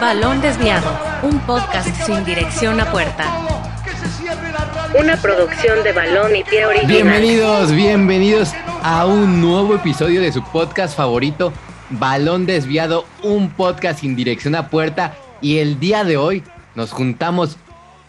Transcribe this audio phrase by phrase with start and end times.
[0.00, 3.24] Balón Desviado, un podcast sin dirección a puerta.
[5.00, 6.92] Una producción de Balón y Pie Original.
[6.92, 11.52] Bienvenidos, bienvenidos a un nuevo episodio de su podcast favorito,
[11.88, 15.14] Balón Desviado, un podcast sin dirección a puerta.
[15.40, 16.42] Y el día de hoy
[16.74, 17.56] nos juntamos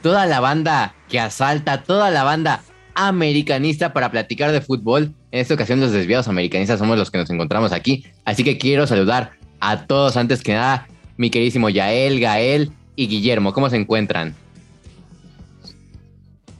[0.02, 2.64] toda la banda que asalta, toda la banda
[2.96, 5.14] americanista para platicar de fútbol.
[5.32, 8.06] En esta ocasión los desviados americanistas somos los que nos encontramos aquí.
[8.26, 13.52] Así que quiero saludar a todos antes que nada, mi queridísimo Yael, Gael y Guillermo.
[13.52, 14.36] ¿Cómo se encuentran?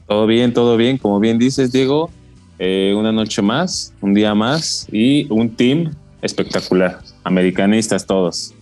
[0.06, 0.98] Todo bien, todo bien.
[0.98, 2.10] Como bien dices, Diego,
[2.58, 6.98] eh, una noche más, un día más y un team espectacular.
[7.24, 8.54] Americanistas todos.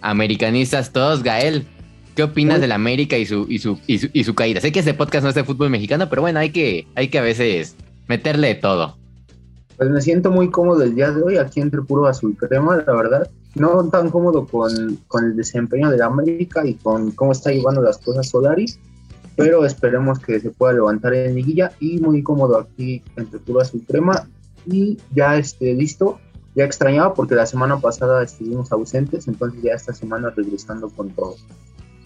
[0.00, 1.66] Americanistas todos, Gael.
[2.14, 4.60] ¿Qué opinas del América y su, y, su, y, su, caída?
[4.60, 7.18] Sé que este podcast no es de fútbol mexicano, pero bueno, hay que, hay que
[7.18, 7.76] a veces
[8.08, 8.96] meterle todo.
[9.76, 12.94] Pues me siento muy cómodo el día de hoy aquí entre puro azul crema, la
[12.94, 13.28] verdad.
[13.56, 17.98] No tan cómodo con, con el desempeño de América y con cómo está llevando las
[17.98, 18.78] cosas Solaris,
[19.34, 23.82] pero esperemos que se pueda levantar en liguilla y muy cómodo aquí entre puro azul
[23.86, 24.28] crema
[24.66, 26.18] y ya esté listo.
[26.54, 31.36] Ya extrañaba porque la semana pasada estuvimos ausentes, entonces ya esta semana regresando con todo.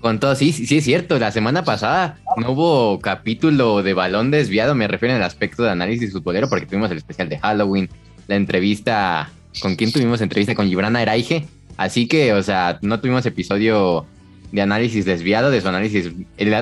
[0.01, 1.19] Con todo, sí, sí es cierto.
[1.19, 6.13] La semana pasada no hubo capítulo de balón desviado, me refiero al aspecto de análisis
[6.13, 7.89] futbolero, porque tuvimos el especial de Halloween,
[8.27, 10.55] la entrevista, ¿con quién tuvimos entrevista?
[10.55, 11.47] Con Gibrana Eraige.
[11.77, 14.07] Así que, o sea, no tuvimos episodio
[14.53, 16.55] de análisis desviado, de su análisis, el,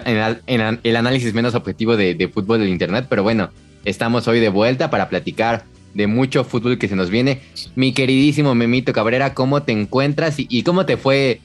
[0.83, 3.51] el, análisis menos objetivo de, fútbol del Internet, pero bueno,
[3.85, 5.65] estamos hoy de vuelta para platicar
[5.95, 7.41] de mucho fútbol que se nos viene.
[7.75, 11.41] Mi queridísimo Memito Cabrera, ¿cómo te encuentras y cómo te fue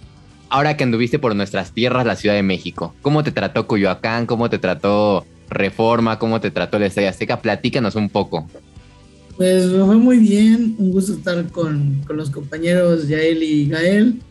[0.53, 4.27] ahora que anduviste por nuestras tierras, la Ciudad de México, ¿cómo te trató Coyoacán?
[4.27, 6.19] ¿Cómo te trató Reforma?
[6.19, 7.41] ¿Cómo te trató la Estadio Azteca?
[7.41, 8.47] Platícanos un poco.
[9.37, 14.21] Pues me fue muy bien, un gusto estar con, los compañeros Yael y Gael.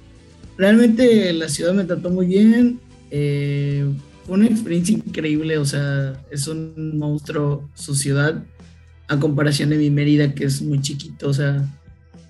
[0.56, 2.78] Realmente la ciudad me trató muy bien,
[3.10, 3.84] eh,
[4.24, 8.44] fue una experiencia increíble, o sea, es un monstruo su ciudad
[9.08, 11.68] a comparación de mi Mérida que es muy chiquito, o sea,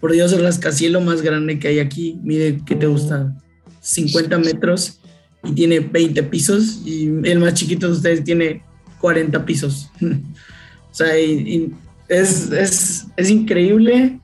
[0.01, 3.37] por Dios, el rascacielos más grande que hay aquí, mide, ¿qué te gusta?
[3.81, 4.99] 50 metros
[5.45, 8.63] y tiene 20 pisos y el más chiquito de ustedes tiene
[9.01, 9.91] 40 pisos.
[10.01, 11.17] o sea,
[12.09, 12.51] es,
[13.17, 14.19] es, increíble.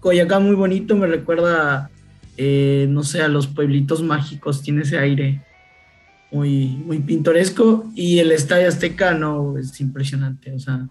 [0.00, 1.90] Coyacán muy bonito, me recuerda,
[2.36, 5.40] eh, no sé, a los pueblitos mágicos, tiene ese aire
[6.32, 10.88] muy, muy pintoresco y el Estadio Azteca no, es impresionante, o sea,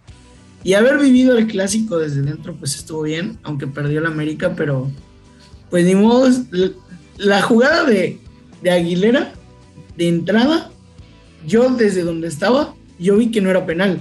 [0.64, 4.90] y haber vivido el clásico desde dentro pues estuvo bien, aunque perdió el América, pero
[5.72, 6.30] pues ni modo,
[7.18, 8.20] la jugada de,
[8.70, 9.34] Aguilera,
[9.98, 10.70] de entrada,
[11.48, 14.00] yo desde donde estaba, yo vi que no era penal.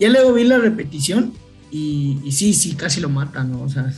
[0.00, 1.34] Ya luego vi la repetición
[1.70, 3.62] y, sí, sí, casi lo mata, ¿no?
[3.62, 3.92] O sea,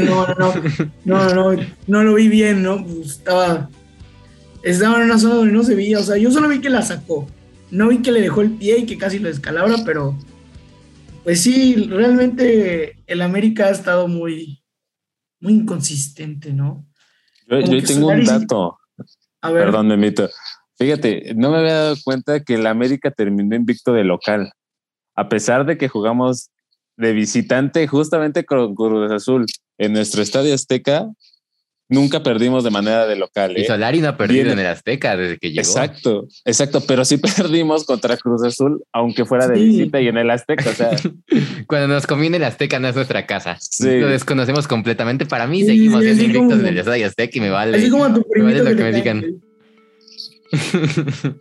[0.00, 0.54] no, no,
[1.04, 2.84] no, no, no, lo vi bien, ¿no?
[2.84, 3.68] Pues estaba,
[4.62, 6.82] estaba en una zona donde no se veía, o sea, yo solo vi que la
[6.82, 7.26] sacó,
[7.70, 10.16] no vi que le dejó el pie y que casi lo descalabra, pero
[11.24, 14.62] pues sí, realmente el América ha estado muy,
[15.40, 16.86] muy inconsistente, ¿no?
[17.48, 18.78] Yo, tengo un dato.
[19.40, 20.28] Perdón, Memito.
[20.76, 24.52] Fíjate, no me había dado cuenta que el América terminó invicto de local.
[25.14, 26.50] A pesar de que jugamos
[26.96, 29.46] de visitante justamente con Cruz Azul
[29.78, 31.08] en nuestro estadio Azteca,
[31.88, 33.56] nunca perdimos de manera de local.
[33.56, 33.66] Y ¿eh?
[33.66, 35.60] Solari no ha perdido en el Azteca desde que llegó.
[35.60, 40.30] Exacto, exacto, pero sí perdimos contra Cruz Azul, aunque fuera de visita y en el
[40.30, 40.70] Azteca.
[40.70, 40.90] O sea,
[41.66, 43.58] cuando nos conviene el Azteca no es nuestra casa.
[43.80, 45.26] Lo desconocemos completamente.
[45.26, 47.76] Para mí seguimos siendo invictos en el Estadio Azteca y me vale.
[47.78, 49.40] Así como a tu me vale lo que, me digan.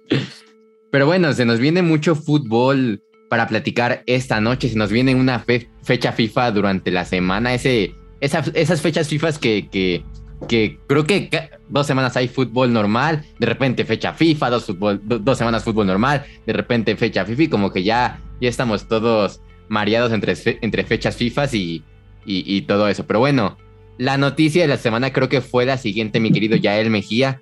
[0.91, 3.01] pero bueno, se nos viene mucho fútbol
[3.33, 4.69] para platicar esta noche.
[4.69, 5.43] Se nos viene una
[5.81, 7.51] fecha FIFA durante la semana.
[7.55, 10.03] Esas fechas FIFA que, que
[10.47, 11.31] que creo que
[11.67, 16.23] dos semanas hay fútbol normal, de repente fecha FIFA, dos, fútbol, dos semanas fútbol normal,
[16.45, 21.15] de repente fecha FIFA, y como que ya, ya estamos todos mareados entre, entre fechas
[21.15, 21.81] FIFA y,
[22.27, 23.07] y, todo eso.
[23.07, 23.57] Pero bueno,
[23.97, 27.41] la noticia de la semana creo que fue la siguiente, mi querido Yael Mejía.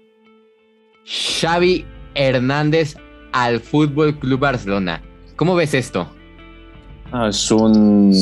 [1.05, 1.83] Xavi
[2.15, 2.95] Hernández
[3.33, 5.01] al Fútbol Club Barcelona.
[5.41, 6.07] ¿Cómo ves esto?
[7.11, 8.13] Ah, es un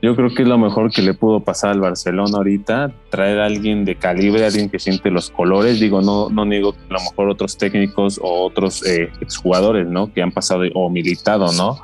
[0.00, 3.46] yo creo que es lo mejor que le pudo pasar al Barcelona ahorita, traer a
[3.46, 5.80] alguien de calibre, alguien que siente los colores.
[5.80, 10.12] Digo, no, no niego que a lo mejor otros técnicos o otros eh, exjugadores, ¿no?
[10.12, 11.80] Que han pasado o militado, ¿no?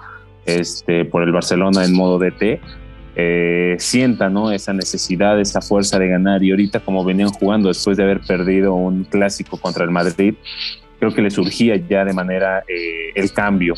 [0.46, 2.60] Este, por el Barcelona en modo DT,
[3.16, 4.52] eh, sienta, ¿no?
[4.52, 6.44] Esa necesidad, esa fuerza de ganar.
[6.44, 10.34] Y ahorita, como venían jugando después de haber perdido un clásico contra el Madrid,
[11.00, 13.74] creo que le surgía ya de manera eh, el cambio.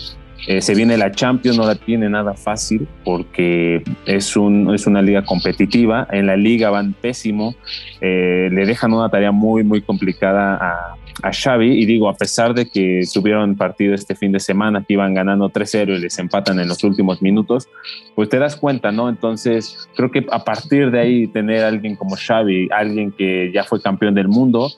[0.46, 5.00] Eh, se viene la Champions, no la tiene nada fácil porque es, un, es una
[5.00, 6.06] liga competitiva.
[6.10, 7.54] En la liga van pésimo,
[8.00, 11.80] eh, le dejan una tarea muy, muy complicada a, a Xavi.
[11.80, 15.48] Y digo, a pesar de que tuvieron partido este fin de semana, que iban ganando
[15.50, 17.68] 3-0 y les empatan en los últimos minutos,
[18.14, 19.08] pues te das cuenta, ¿no?
[19.08, 23.64] Entonces, creo que a partir de ahí, tener a alguien como Xavi, alguien que ya
[23.64, 24.70] fue campeón del mundo,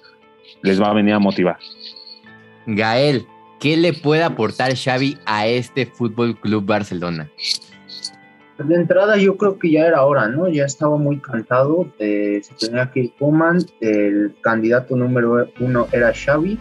[0.62, 1.58] les va a venir a motivar.
[2.66, 3.26] Gael,
[3.60, 7.28] ¿qué le puede aportar Xavi a este Fútbol Club Barcelona?
[8.58, 10.48] De entrada yo creo que ya era hora, ¿no?
[10.48, 16.58] Ya estaba muy cantado, se tenía que ir Koeman, el candidato número uno era Xavi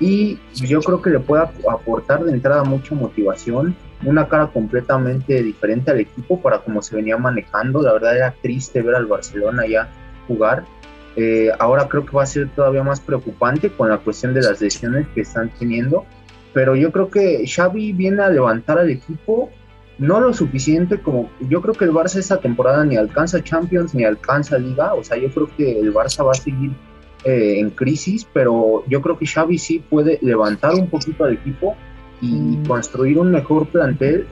[0.00, 5.92] y yo creo que le puede aportar de entrada mucha motivación, una cara completamente diferente
[5.92, 9.88] al equipo para cómo se venía manejando, la verdad era triste ver al Barcelona ya
[10.26, 10.64] jugar,
[11.16, 14.60] eh, ahora creo que va a ser todavía más preocupante con la cuestión de las
[14.60, 16.04] lesiones que están teniendo,
[16.52, 19.50] pero yo creo que Xavi viene a levantar al equipo
[19.98, 24.04] no lo suficiente como yo creo que el Barça esta temporada ni alcanza Champions ni
[24.04, 26.72] alcanza Liga, o sea, yo creo que el Barça va a seguir
[27.24, 31.76] eh, en crisis, pero yo creo que Xavi sí puede levantar un poquito al equipo
[32.22, 34.28] y construir un mejor plantel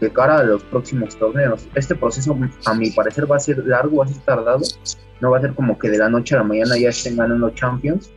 [0.00, 1.68] de cara a los próximos torneos.
[1.76, 2.36] Este proceso,
[2.66, 4.60] a mi parecer, va a ser largo, va a ser tardado,
[5.20, 7.50] no va a ser como que de la noche a la mañana ya estén ganando
[7.50, 8.10] Champions,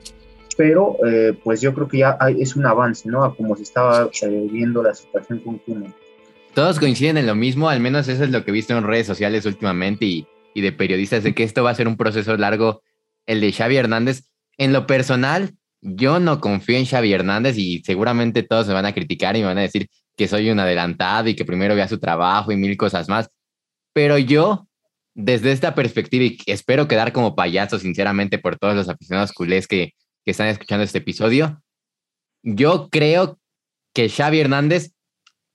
[0.57, 3.23] pero eh, pues yo creo que ya es un avance, ¿no?
[3.23, 5.61] A como se estaba eh, viendo la situación con.
[6.55, 9.05] Todos coinciden en lo mismo, al menos eso es lo que he visto en redes
[9.05, 12.81] sociales últimamente y, y de periodistas, de que esto va a ser un proceso largo,
[13.27, 14.23] el de Xavi Hernández.
[14.57, 15.53] En lo personal,
[15.85, 19.45] yo no confío en Xavi Hernández y seguramente todos se van a criticar y me
[19.45, 19.87] van a decir
[20.17, 23.29] que soy un adelantado y que primero vea su trabajo y mil cosas más.
[23.93, 24.67] Pero yo
[25.13, 29.93] desde esta perspectiva, y espero quedar como payaso, sinceramente, por todos los aficionados culés que,
[30.25, 31.61] que están escuchando este episodio,
[32.43, 33.39] yo creo
[33.93, 34.91] que Xavi Hernández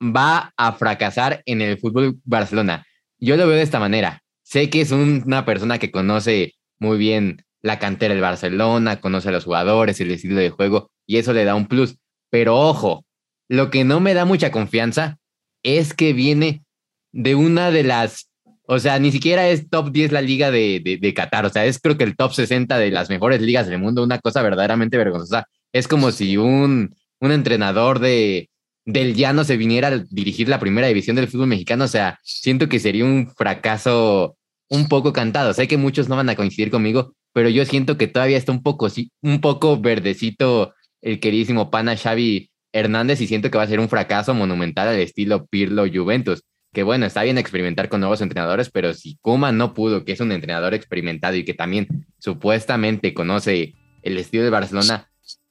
[0.00, 2.87] va a fracasar en el fútbol Barcelona.
[3.19, 4.23] Yo lo veo de esta manera.
[4.43, 9.33] Sé que es una persona que conoce muy bien la cantera del Barcelona, conoce a
[9.33, 11.97] los jugadores, el estilo de juego, y eso le da un plus.
[12.31, 13.05] Pero ojo,
[13.49, 15.19] lo que no me da mucha confianza
[15.62, 16.65] es que viene
[17.12, 18.31] de una de las
[18.73, 21.45] o sea, ni siquiera es top 10 la liga de, de, Qatar.
[21.45, 24.01] O sea, es creo que el top 60 de las mejores ligas del mundo.
[24.01, 25.49] Una cosa verdaderamente vergonzosa.
[25.73, 28.49] Es como si un, un entrenador de,
[28.85, 31.83] del llano se viniera a dirigir la primera división del fútbol mexicano.
[31.83, 34.37] O sea, siento que sería un fracaso
[34.69, 35.53] un poco cantado.
[35.53, 38.62] Sé que muchos no van a coincidir conmigo, pero yo siento que todavía está un
[38.62, 38.88] poco,
[39.23, 43.88] un poco verdecito el queridísimo pana Xavi Hernández y siento que va a ser un
[43.88, 46.43] fracaso monumental al estilo Pirlo Juventus
[46.73, 50.21] que bueno, está bien experimentar con nuevos entrenadores, pero si Kuma no pudo, que es
[50.21, 55.09] un entrenador experimentado y que también supuestamente conoce el estilo de Barcelona,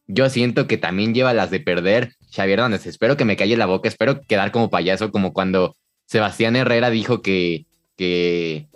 [0.07, 2.87] yo siento que también lleva las de perder Xavier Hernández.
[2.87, 5.75] Espero que me calle la boca, espero quedar como payaso, como cuando
[6.05, 7.65] Sebastián Herrera dijo que,
[7.97, 8.68] que,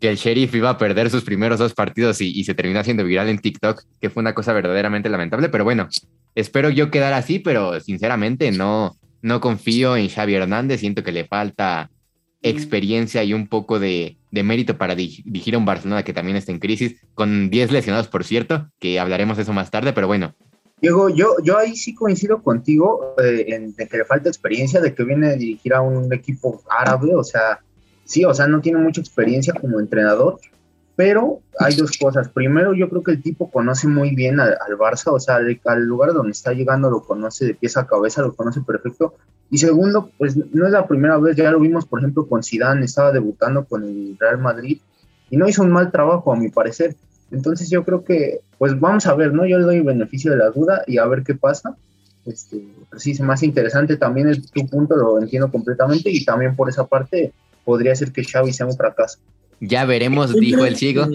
[0.00, 3.28] que el sheriff iba a perder sus primeros dos partidos y, se terminó haciendo viral
[3.28, 5.88] en TikTok, que fue una cosa verdaderamente lamentable, pero bueno,
[6.34, 11.26] espero yo quedar así, pero sinceramente no, no confío en Xavi Hernández, siento que le
[11.26, 11.90] falta
[12.42, 16.58] experiencia y un poco de, mérito para dirigir a un Barcelona que también está en
[16.58, 20.34] crisis, con 10 lesionados, por cierto, que hablaremos de eso más tarde, pero bueno.
[20.80, 24.94] Diego, yo, yo ahí sí coincido contigo eh, en de que le falta experiencia, de
[24.94, 27.60] que viene a dirigir a un equipo árabe, o sea,
[28.10, 30.40] sí, o sea, no tiene mucha experiencia como entrenador,
[30.96, 32.28] pero hay dos cosas.
[32.28, 36.12] Primero, yo creo que el tipo conoce muy bien al, Barça, o sea, al, lugar
[36.12, 39.14] donde está llegando lo conoce de pies a cabeza, lo conoce perfecto.
[39.48, 42.84] Y segundo, pues no es la primera vez, ya lo vimos, por ejemplo, con Zidane,
[42.84, 44.80] estaba debutando con el Real Madrid
[45.30, 46.96] y no hizo un mal trabajo, a mi parecer.
[47.30, 49.46] Entonces yo creo que, pues vamos a ver, ¿no?
[49.46, 51.76] Yo le doy beneficio de la duda y a ver qué pasa.
[52.26, 56.84] Este, sí, es más interesante también tu punto, lo entiendo completamente y también por esa
[56.84, 57.32] parte
[57.70, 59.18] podría ser que Xavi sea un fracaso.
[59.60, 61.06] Ya veremos, dijo el ciego.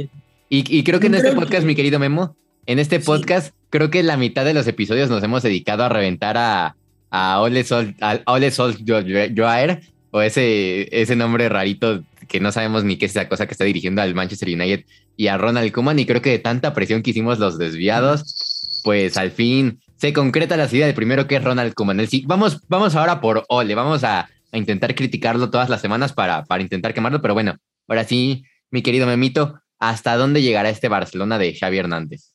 [0.47, 4.15] Y, creo que en este podcast, mi querido Memo, en este podcast, creo que la
[4.15, 6.77] mitad de los episodios nos hemos dedicado a reventar a,
[7.09, 9.81] a Ole Sol, a Ole Sol Joaer,
[10.11, 13.65] o ese, ese nombre rarito que no sabemos ni qué es esa cosa que está
[13.65, 14.85] dirigiendo al Manchester United
[15.17, 15.99] y a Ronald Koeman.
[15.99, 20.55] Y creo que de tanta presión que hicimos los desviados, pues al fin se concreta
[20.55, 21.99] la idea de primero que es Ronald Koeman.
[22.27, 26.93] vamos, vamos ahora por Ole, vamos a, intentar criticarlo todas las semanas para, para intentar
[26.93, 27.55] quemarlo, pero bueno,
[27.87, 32.33] Ahora sí, mi querido Memito, ¿hasta dónde llegará este Barcelona de Xavi Hernández?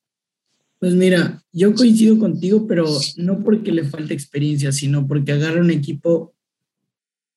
[0.78, 2.86] Pues mira, yo coincido contigo, pero
[3.16, 6.34] no porque le falte experiencia, sino porque agarra un equipo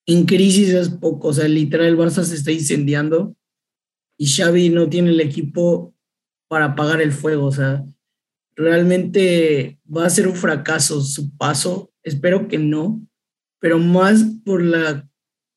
[0.06, 1.30] en crisis es poco.
[1.30, 3.36] O sea, literal, el Barça se está incendiando
[4.18, 5.94] y Xavi no tiene el equipo
[6.48, 7.48] para apagar el fuego.
[7.48, 7.84] O sea,
[8.56, 11.92] realmente va a ser un fracaso su paso.
[12.04, 13.02] Espero que no,
[13.64, 15.08] pero más por la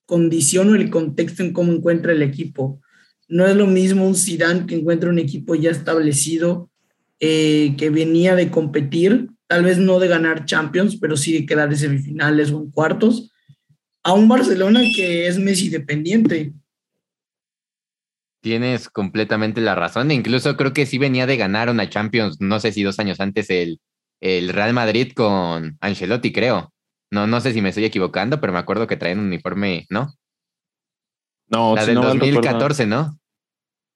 [0.06, 2.80] condición o el contexto en cómo encuentra el equipo.
[3.26, 6.70] No es lo mismo un Zidane que encuentra un equipo ya establecido,
[7.18, 11.68] eh, que venía de competir, tal vez no de ganar Champions, pero sí de quedar
[11.68, 13.32] en semifinales o en cuartos,
[14.04, 16.52] a un Barcelona que es Messi dependiente.
[18.40, 20.12] Tienes completamente la razón.
[20.12, 23.50] Incluso creo que sí venía de ganar una Champions, no sé si dos años antes,
[23.50, 23.80] el,
[24.20, 26.72] el Real Madrid con Ancelotti, creo.
[27.10, 30.12] No, no sé si me estoy equivocando, pero me acuerdo que traían un uniforme, ¿no?
[31.48, 33.04] No, la si del no mal 2014, recuerdo.
[33.04, 33.18] ¿no?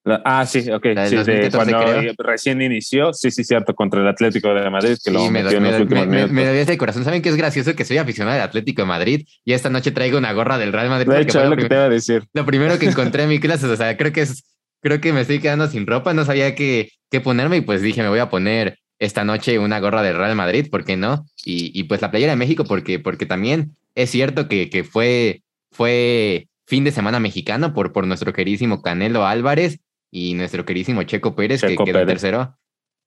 [0.03, 0.85] La- ah, sí, ok.
[0.95, 2.13] La del sí, de 2014 cuando creo.
[2.19, 5.63] recién inició, sí, sí, cierto, contra el Atlético de Madrid, que lo me, metió en
[5.63, 7.05] me- los me- últimos me- ese corazón.
[7.05, 7.75] ¿Saben qué es gracioso?
[7.75, 10.89] Que soy aficionado del Atlético de Madrid y esta noche traigo una gorra del Real
[10.89, 11.11] Madrid.
[11.11, 12.25] de hecho, es lo lo que te iba a decir.
[12.33, 13.67] lo primero que encontré en mi clase.
[13.67, 14.43] O sea, creo que es,
[14.81, 16.15] creo que me estoy quedando sin ropa.
[16.15, 19.81] No sabía qué, qué ponerme y pues dije, me voy a poner esta noche una
[19.81, 21.27] gorra del Real Madrid, ¿por qué no?
[21.45, 25.43] Y, y pues la playera de México, porque, porque también es cierto que, que fue,
[25.73, 29.81] fue fin de semana mexicano por, por nuestro queridísimo Canelo Álvarez
[30.13, 32.21] y nuestro queridísimo Checo Pérez, Checo que quedó Pérez.
[32.21, 32.57] tercero.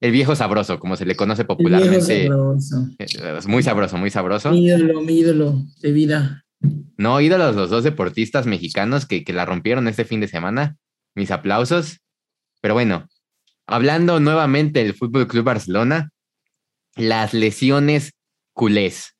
[0.01, 2.27] El viejo sabroso, como se le conoce El viejo popularmente.
[2.27, 2.87] sabroso.
[2.99, 4.51] Es muy sabroso, muy sabroso.
[4.51, 6.43] Mi ídolo, mi ídolo de vida.
[6.97, 10.75] No, ídolos los dos deportistas mexicanos que, que la rompieron este fin de semana.
[11.15, 12.01] Mis aplausos.
[12.61, 13.07] Pero bueno,
[13.67, 16.09] hablando nuevamente del Fútbol Club Barcelona,
[16.95, 18.13] las lesiones
[18.53, 19.15] culés.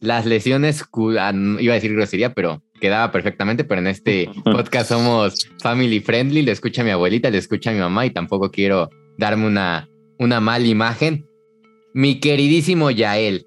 [0.00, 0.84] Las lesiones,
[1.18, 6.42] ah, iba a decir grosería, pero quedaba perfectamente, pero en este podcast somos family friendly,
[6.42, 9.88] le escucha a mi abuelita, le escucha a mi mamá y tampoco quiero darme una,
[10.18, 11.26] una mala imagen.
[11.94, 13.44] Mi queridísimo Yael,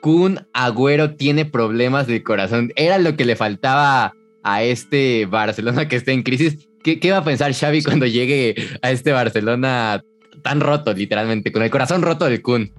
[0.00, 2.72] Kun Agüero tiene problemas de corazón.
[2.76, 6.69] Era lo que le faltaba a este Barcelona que está en crisis.
[6.82, 10.02] ¿Qué, qué va a pensar Xavi cuando llegue a este Barcelona
[10.42, 12.72] tan roto, literalmente, con el corazón roto del Kun?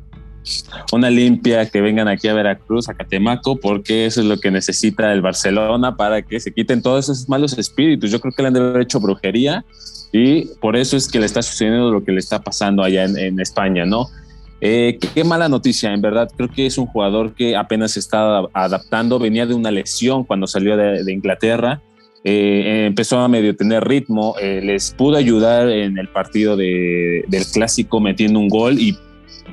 [0.91, 5.13] Una limpia, que vengan aquí a Veracruz, a Catemaco, porque eso es lo que necesita
[5.13, 8.09] el Barcelona para que se quiten todos esos malos espíritus.
[8.09, 9.63] Yo creo que le han de haber hecho brujería
[10.11, 13.39] y por eso es que le está sucediendo lo que le está pasando allá en,
[13.39, 14.07] España, ¿no?
[14.61, 16.29] Eh, qué, mala noticia, en verdad.
[16.35, 19.19] Creo que es un jugador que apenas está adaptando.
[19.19, 21.81] Venía de una lesión cuando salió de Inglaterra.
[22.23, 24.35] Eh, empezó a medio tener ritmo.
[24.39, 28.97] eh, les pudo ayudar en el partido de- del clásico metiendo un gol y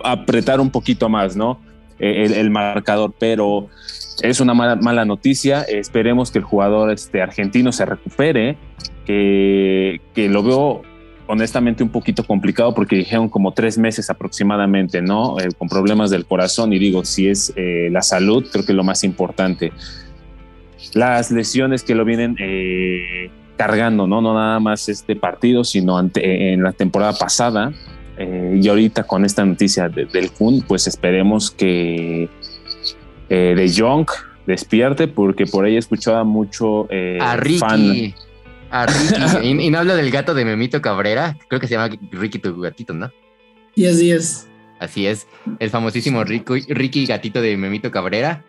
[0.04, 1.58] apretar un poquito más, ¿no?
[1.98, 3.68] Eh, El, el marcador, pero
[4.22, 5.62] es una mala, mala noticia.
[5.62, 8.56] Esperemos que el jugador este, argentino se recupere,
[9.06, 10.82] que, que lo veo
[11.26, 15.38] honestamente un poquito complicado porque dijeron como tres meses aproximadamente, ¿no?
[15.40, 18.76] Eh, con problemas del corazón y digo, si es eh, la salud, creo que es
[18.76, 19.72] lo más importante.
[20.94, 24.20] Las lesiones que lo vienen eh, cargando, ¿no?
[24.20, 27.72] No nada más este partido, sino ante, en la temporada pasada.
[28.16, 32.28] Eh, y ahorita con esta noticia de- del Kun, pues esperemos que
[33.28, 34.06] eh, De Jong
[34.46, 37.58] despierte, porque por ahí escuchaba mucho eh, A Ricky.
[37.58, 38.14] fan.
[38.70, 39.46] A Ricky.
[39.46, 41.36] y, y no hablo del gato de Memito Cabrera.
[41.48, 43.12] Creo que se llama Ricky tu gatito, ¿no?
[43.76, 44.48] Y así es.
[44.80, 45.26] Así es.
[45.58, 48.44] El famosísimo Ricky, Ricky gatito de Memito Cabrera.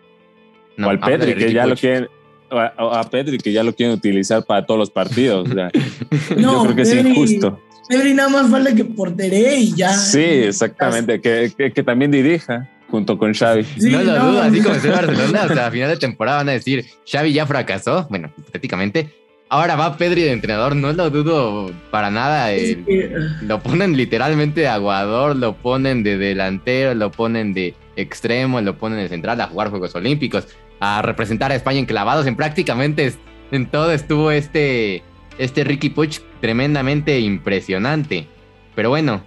[0.76, 2.08] No, o al Pedri, que ya lo quieren.
[2.50, 5.48] A, a Pedri, que ya lo quieren utilizar para todos los partidos.
[5.48, 5.70] o sea,
[6.36, 7.60] No, yo creo que es Pedri- injusto.
[7.88, 9.92] Pedri nada más falta que porteré y ya.
[9.92, 11.20] Sí, exactamente.
[11.20, 13.64] Que, que- que también dirija junto con Xavi.
[13.64, 14.30] Sí, no lo no.
[14.32, 17.46] dudo, así como el Barcelona, hasta a final de temporada van a decir, Xavi ya
[17.46, 19.10] fracasó, bueno, hipotéticamente.
[19.52, 22.50] Ahora va Pedri de entrenador, no lo dudo para nada.
[22.56, 28.60] Sí, eh, lo ponen literalmente de aguador, lo ponen de delantero, lo ponen de extremo,
[28.60, 30.46] lo ponen de central a jugar Juegos Olímpicos,
[30.80, 33.14] a representar a España en clavados, en prácticamente
[33.52, 35.02] en todo estuvo este,
[35.38, 38.26] este Ricky Puig tremendamente impresionante.
[38.74, 39.22] Pero bueno,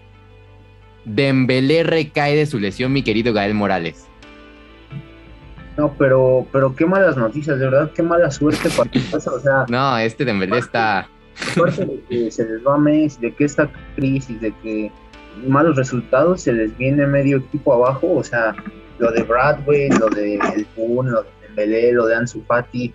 [1.06, 4.08] Dembélé recae de su lesión, mi querido Gael Morales.
[5.78, 9.32] No, pero, pero qué malas noticias, de verdad, qué mala suerte para tu casa.
[9.32, 11.08] O sea, No, este Dembélé está...
[11.56, 14.92] aparte de que se les va Messi, de que esta crisis, de que
[15.48, 18.14] malos resultados, se les viene medio equipo abajo.
[18.16, 18.56] O sea,
[19.00, 22.94] lo de Bradway, lo de El Kun, lo de Dembélé, lo de Ansu Fati.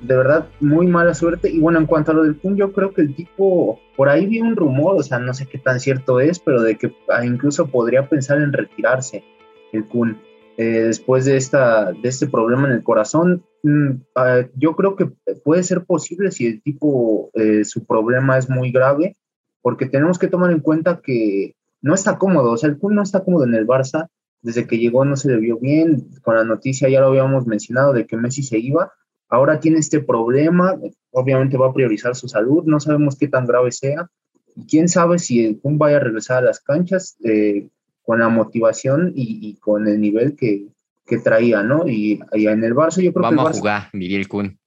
[0.00, 1.50] De verdad, muy mala suerte.
[1.50, 4.26] Y bueno, en cuanto a lo del Kun, yo creo que el tipo, por ahí
[4.26, 7.24] vi un rumor, o sea, no sé qué tan cierto es, pero de que ah,
[7.24, 9.24] incluso podría pensar en retirarse
[9.72, 10.18] el Kun.
[10.58, 13.44] eh, después de, esta, de este problema en el corazón.
[13.62, 15.10] Mm, ah, yo creo que
[15.44, 19.16] puede ser posible si el tipo, eh, su problema es muy grave,
[19.62, 23.02] porque tenemos que tomar en cuenta que no está cómodo, o sea, el Kun no
[23.02, 24.08] está cómodo en el Barça,
[24.42, 27.92] desde que llegó no se le vio bien, con la noticia ya lo habíamos mencionado
[27.92, 28.92] de que Messi se iba,
[29.28, 30.76] ahora tiene este problema,
[31.10, 34.08] obviamente va a priorizar su salud, no sabemos qué tan grave sea,
[34.54, 37.68] y quién sabe si el Kun vaya a regresar a las canchas, eh,
[38.02, 40.66] con la motivación y, y con el nivel que,
[41.06, 41.88] que traía, ¿no?
[41.88, 44.28] Y, y en el Barça yo creo Vamos que a el Barça, jugar, diría el
[44.28, 44.58] Kun.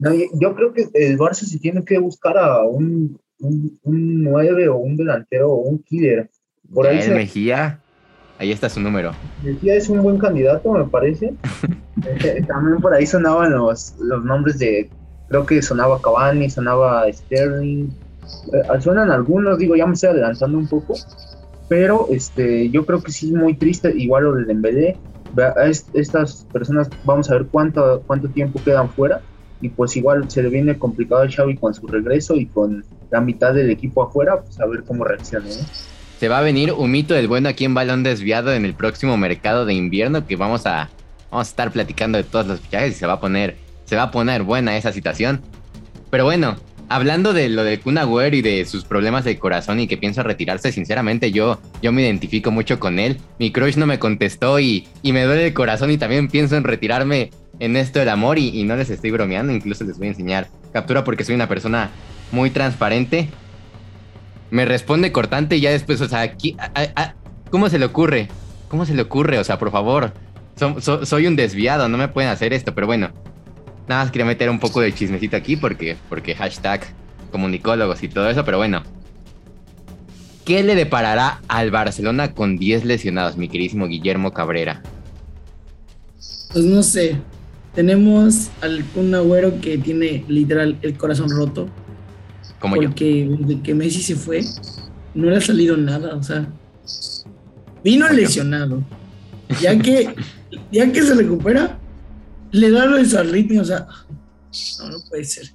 [0.00, 4.68] no, yo- creo que el Barça se tiene que buscar a un, un, un 9
[4.68, 6.30] o un delantero o un killer.
[6.72, 7.80] Por ahí se, Mejía,
[8.44, 9.12] ahí está su número.
[9.42, 11.34] Mejía es un buen candidato, me parece.
[12.24, 14.90] Eh, También por ahí sonaban los, los nombres de,
[15.28, 17.88] creo que sonaba Cavani, sonaba Sterling.
[18.52, 20.94] Eh, suenan algunos, digo, ya me estoy adelantando un poco.
[21.68, 24.98] Pero este, yo creo que sí es muy triste, igual lo de Dembélé.
[25.94, 29.20] Estas personas, vamos a ver cuánto, cuánto tiempo quedan fuera.
[29.60, 33.20] Y pues igual se le viene complicado a Xavi con su regreso y con la
[33.20, 35.46] mitad del equipo afuera, pues a ver cómo reacciona.
[35.46, 35.93] ¿no?
[36.24, 39.18] Se va a venir un mito del bueno aquí en Balón Desviado en el próximo
[39.18, 40.88] mercado de invierno que vamos a,
[41.30, 44.04] vamos a estar platicando de todos los fichajes y se va a poner, se va
[44.04, 45.42] a poner buena esa situación.
[46.08, 46.56] Pero bueno,
[46.88, 50.22] hablando de lo de Kun Agüero y de sus problemas de corazón y que piensa
[50.22, 53.18] retirarse, sinceramente yo, yo me identifico mucho con él.
[53.38, 56.64] Mi crush no me contestó y, y me duele el corazón y también pienso en
[56.64, 60.12] retirarme en esto del amor y, y no les estoy bromeando, incluso les voy a
[60.12, 61.90] enseñar captura porque soy una persona
[62.32, 63.28] muy transparente.
[64.54, 66.56] Me responde cortante y ya después, o sea, aquí,
[67.50, 68.28] ¿cómo se le ocurre?
[68.68, 69.40] ¿Cómo se le ocurre?
[69.40, 70.12] O sea, por favor,
[70.54, 73.10] so- so- soy un desviado, no me pueden hacer esto, pero bueno,
[73.88, 76.82] nada más quería meter un poco de chismecito aquí porque, porque hashtag
[77.32, 78.84] comunicólogos y todo eso, pero bueno.
[80.44, 84.82] ¿Qué le deparará al Barcelona con 10 lesionados, mi queridísimo Guillermo Cabrera?
[86.52, 87.16] Pues no sé.
[87.74, 91.68] Tenemos al Kun Agüero que tiene literal el corazón roto.
[92.64, 92.88] Como yo.
[92.88, 94.42] porque desde que Messi se fue,
[95.14, 96.16] no le ha salido nada.
[96.16, 96.46] O sea,
[97.84, 98.22] vino Como yo.
[98.22, 98.82] lesionado.
[99.60, 100.14] Ya que,
[100.72, 101.78] ya que se recupera,
[102.52, 103.60] le da lo de su arritmia.
[103.62, 103.86] O sea,
[104.80, 105.50] no, no puede ser.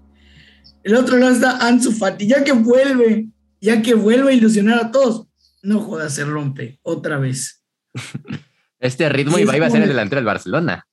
[0.84, 2.28] El otro lado está Ansu Fati.
[2.28, 3.28] Ya que vuelve,
[3.60, 5.28] ya que vuelve a ilusionar a todos,
[5.64, 7.64] no jodas, se rompe otra vez.
[8.82, 10.88] Este ritmo Sí, Ibai es va a ser el delantero del Barcelona.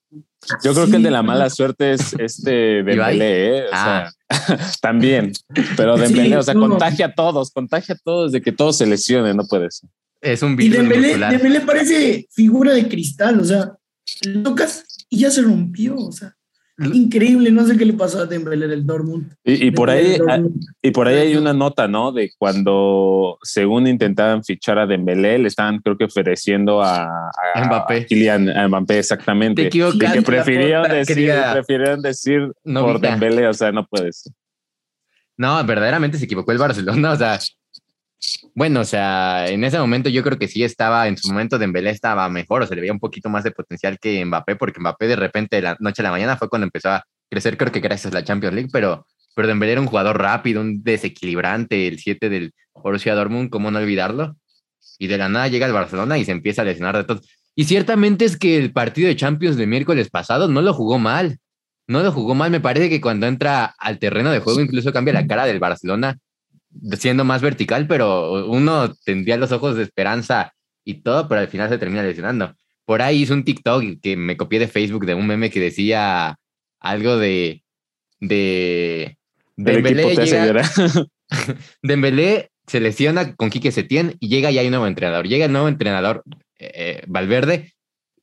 [0.63, 2.51] Yo creo Sí, que el de la mala suerte es este.
[2.85, 3.63] Dembélé, ¿eh?
[3.65, 4.11] O Ah.
[4.31, 5.33] sea, también.
[5.77, 6.69] Pero Sí, Dembélé, o sea, no.
[6.69, 9.91] contagia a todos, contagia a todos de que todos se lesionen, no puede ser.
[10.21, 11.33] Es un Y virus Dembélé, muscular.
[11.33, 13.73] Dembélé parece figura de cristal, o sea,
[14.25, 16.36] lo tocas y ya se rompió, o sea,
[16.79, 19.33] increíble, no sé qué le pasó a Dembélé del Dortmund.
[19.45, 20.61] Y, y por ahí, Dortmund.
[20.83, 22.13] y por ahí hay una nota, ¿no?
[22.13, 27.97] De cuando, según intentaban fichar a Dembélé, le estaban, creo que ofreciendo a, a Mbappé.
[27.97, 29.63] a Kylian a Mbappé, exactamente.
[29.63, 32.93] Te equivocaste, Y que prefirieron decir, querida prefirieron decir novita.
[32.93, 34.31] por Dembélé, o sea, no puedes.
[35.39, 37.39] No, verdaderamente se equivocó el Barcelona, o sea,
[38.55, 41.91] bueno, o sea, en ese momento yo creo que sí estaba, en su momento Dembélé
[41.91, 45.09] estaba mejor, o se le veía un poquito más de potencial que Mbappé, porque Mbappé
[45.09, 47.81] de repente de la noche a la mañana fue cuando empezó a crecer, creo que
[47.81, 51.99] gracias a la Champions League, pero, pero Dembélé era un jugador rápido, un desequilibrante, el
[51.99, 54.37] 7 del Borussia Dortmund, ¿cómo no olvidarlo?
[54.99, 57.21] Y de la nada llega al Barcelona y se empieza a lesionar de todo.
[57.55, 61.39] Y ciertamente es que el partido de Champions de miércoles pasado no lo jugó mal.
[61.87, 62.51] No lo jugó mal.
[62.51, 66.19] Me parece que cuando entra al terreno de juego incluso cambia la cara del Barcelona
[66.99, 70.53] siendo más vertical, pero uno tendría los ojos de esperanza
[70.85, 72.55] y todo, pero al final se termina lesionando.
[72.85, 76.37] Por ahí hice un TikTok que me copié de Facebook de un meme que decía
[76.81, 77.63] algo de
[78.21, 79.19] de
[79.57, 80.71] Dembélé llega-.
[81.83, 85.27] Dembélé se lesiona con Quique Setién y llega y hay un nuevo entrenador.
[85.27, 86.23] Llega el nuevo entrenador,
[86.59, 87.73] eh, Valverde,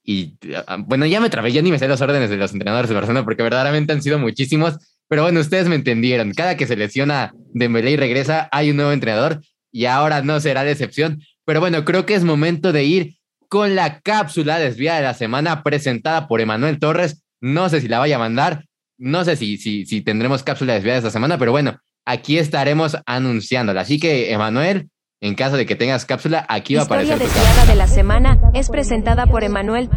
[0.03, 0.37] y
[0.67, 2.95] ah, bueno, ya me trabé, ya ni me sé las órdenes de los entrenadores de
[2.95, 4.77] Barcelona porque verdaderamente han sido muchísimos,
[5.13, 6.33] pero bueno, ustedes me entendieron.
[6.33, 10.63] Cada que se lesiona Dembélé y regresa, hay un nuevo entrenador y ahora no será
[10.63, 11.21] la excepción.
[11.45, 15.61] Pero bueno, creo que es momento de ir con la cápsula desviada de la semana
[15.61, 17.23] presentada por Emanuel Torres.
[17.41, 18.65] No sé si la vaya a mandar,
[18.97, 23.81] no sé si, si, si tendremos cápsula desviada esta semana, pero bueno, aquí estaremos anunciándola.
[23.81, 24.89] Así que, Emanuel,
[25.23, 27.87] en caso de que tengas cápsula, aquí va a Historia aparecer tu desviada de la
[27.87, 29.89] semana es presentada por Emanuel.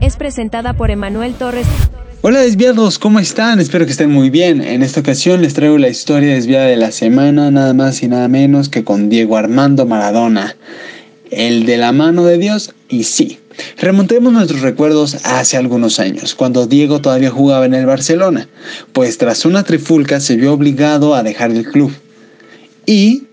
[0.00, 1.66] Es presentada por Emanuel Torres.
[2.22, 3.58] Hola desviados, ¿cómo están?
[3.58, 4.62] Espero que estén muy bien.
[4.62, 8.28] En esta ocasión les traigo la historia desviada de la semana, nada más y nada
[8.28, 10.56] menos que con Diego Armando Maradona,
[11.32, 13.40] el de la mano de Dios, y sí.
[13.76, 18.48] Remontemos nuestros recuerdos hace algunos años, cuando Diego todavía jugaba en el Barcelona,
[18.92, 21.92] pues tras una trifulca se vio obligado a dejar el club.
[22.86, 23.27] Y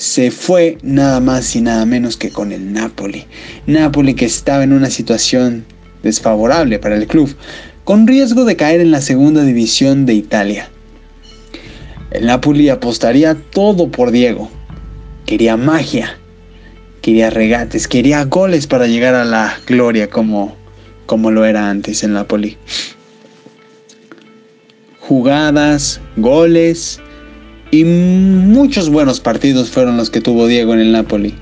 [0.00, 3.26] se fue nada más y nada menos que con el Napoli.
[3.66, 5.66] Napoli que estaba en una situación
[6.02, 7.36] desfavorable para el club,
[7.84, 10.70] con riesgo de caer en la segunda división de Italia.
[12.12, 14.50] El Napoli apostaría todo por Diego.
[15.26, 16.16] Quería magia,
[17.02, 20.56] quería regates, quería goles para llegar a la gloria como,
[21.04, 22.56] como lo era antes el Napoli.
[25.00, 27.02] Jugadas, goles
[27.70, 31.34] y muchos buenos partidos fueron los que tuvo Diego en el Napoli.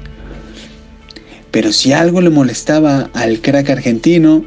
[1.50, 4.44] Pero si algo le molestaba al crack argentino,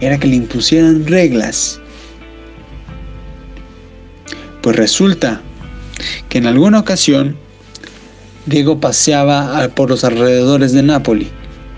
[0.00, 1.80] era que le impusieran reglas.
[4.62, 5.40] Pues resulta
[6.28, 7.36] que en alguna ocasión
[8.46, 11.28] Diego paseaba por los alrededores de Nápoli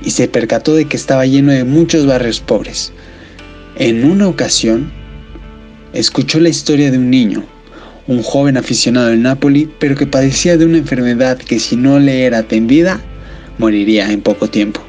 [0.05, 2.93] y se percató de que estaba lleno de muchos barrios pobres.
[3.77, 4.91] En una ocasión,
[5.93, 7.45] escuchó la historia de un niño,
[8.09, 12.25] un joven aficionado en Nápoli, pero que padecía de una enfermedad que si no le
[12.25, 13.01] era atendida,
[13.59, 14.81] moriría en poco tiempo.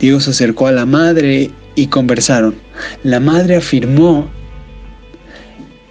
[0.00, 2.54] Diego se acercó a la madre y conversaron.
[3.02, 4.30] La madre afirmó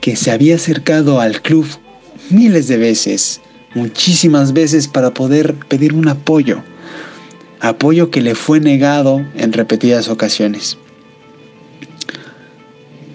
[0.01, 1.67] que se había acercado al club
[2.29, 3.41] miles de veces,
[3.75, 6.61] muchísimas veces para poder pedir un apoyo,
[7.59, 10.77] apoyo que le fue negado en repetidas ocasiones.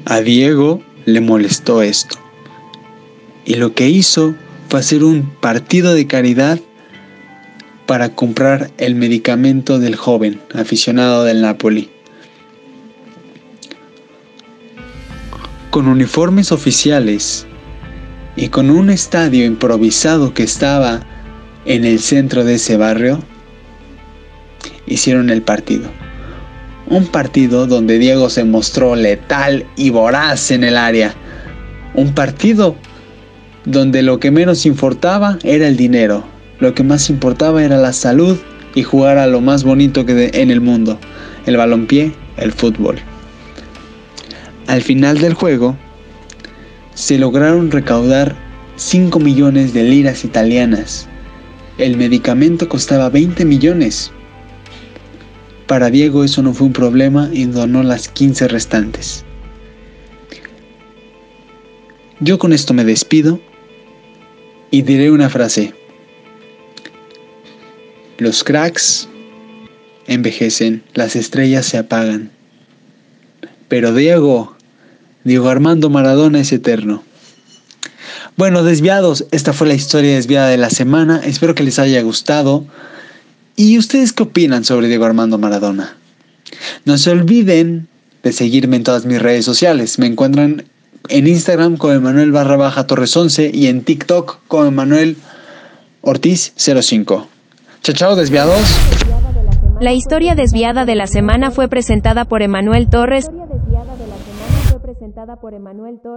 [0.05, 2.19] A Diego le molestó esto
[3.47, 4.35] y lo que hizo
[4.69, 6.59] fue hacer un partido de caridad
[7.87, 11.89] para comprar el medicamento del joven aficionado del Napoli.
[15.71, 17.47] Con uniformes oficiales
[18.35, 21.01] y con un estadio improvisado que estaba
[21.65, 23.23] en el centro de ese barrio,
[24.87, 25.89] hicieron el partido.
[26.89, 31.15] Un partido donde Diego se mostró letal y voraz en el área.
[31.95, 32.77] Un partido
[33.65, 36.25] donde lo que menos importaba era el dinero,
[36.61, 38.39] lo que más importaba era la salud
[38.75, 40.99] y jugar a lo más bonito que en el mundo,
[41.47, 42.97] el balompié, el fútbol.
[44.69, 45.77] Al final del juego,
[46.95, 48.37] se lograron recaudar
[48.77, 51.09] 5 millones de liras italianas.
[51.79, 54.13] El medicamento costaba 20 millones.
[55.67, 59.25] Para Diego eso no fue un problema y donó las 15 restantes.
[62.21, 63.41] Yo con esto me despido
[64.71, 65.75] y diré una frase.
[68.19, 69.09] Los cracks
[70.07, 72.31] envejecen, las estrellas se apagan.
[73.69, 74.57] Pero Diego,
[75.25, 77.03] Diego Armando Maradona es eterno.
[78.37, 81.21] Bueno, desviados, esta fue la historia desviada de la semana.
[81.25, 82.65] Espero que les haya gustado.
[83.57, 85.97] ¿Y ustedes qué opinan sobre Diego Armando Maradona?
[86.85, 87.89] No se olviden
[88.23, 89.99] de seguirme en todas mis redes sociales.
[89.99, 90.65] Me encuentran
[91.09, 95.17] en Instagram con Emanuel barra baja Torres 11 y en TikTok con Emanuel
[96.03, 97.29] Ortiz 05.
[97.83, 98.61] Chao, chao, desviados.
[99.81, 103.31] La historia desviada de la semana fue presentada por Emanuel Torres.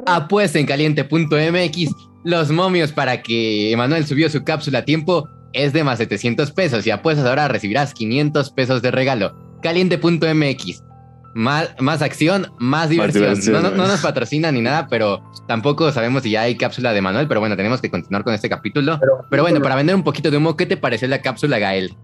[0.05, 1.91] Apuesta en caliente.mx.
[2.25, 6.85] Los momios para que Emanuel subió su cápsula a tiempo es de más 700 pesos
[6.85, 9.35] y apuestas ahora recibirás 500 pesos de regalo.
[9.61, 10.83] Caliente.mx.
[11.35, 13.35] Más, más acción, más diversión.
[13.53, 17.01] no, no, no, nos patrocina ni nada, pero tampoco sabemos si ya hay cápsula de
[17.01, 17.27] Manuel.
[17.27, 18.99] Pero bueno, tenemos que continuar con este capítulo.
[19.29, 21.95] Pero, bueno, para vender un poquito de humo, ¿qué te pareció la cápsula, Gael?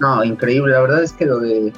[0.00, 0.72] No, increíble.
[0.72, 1.72] La verdad es que lo de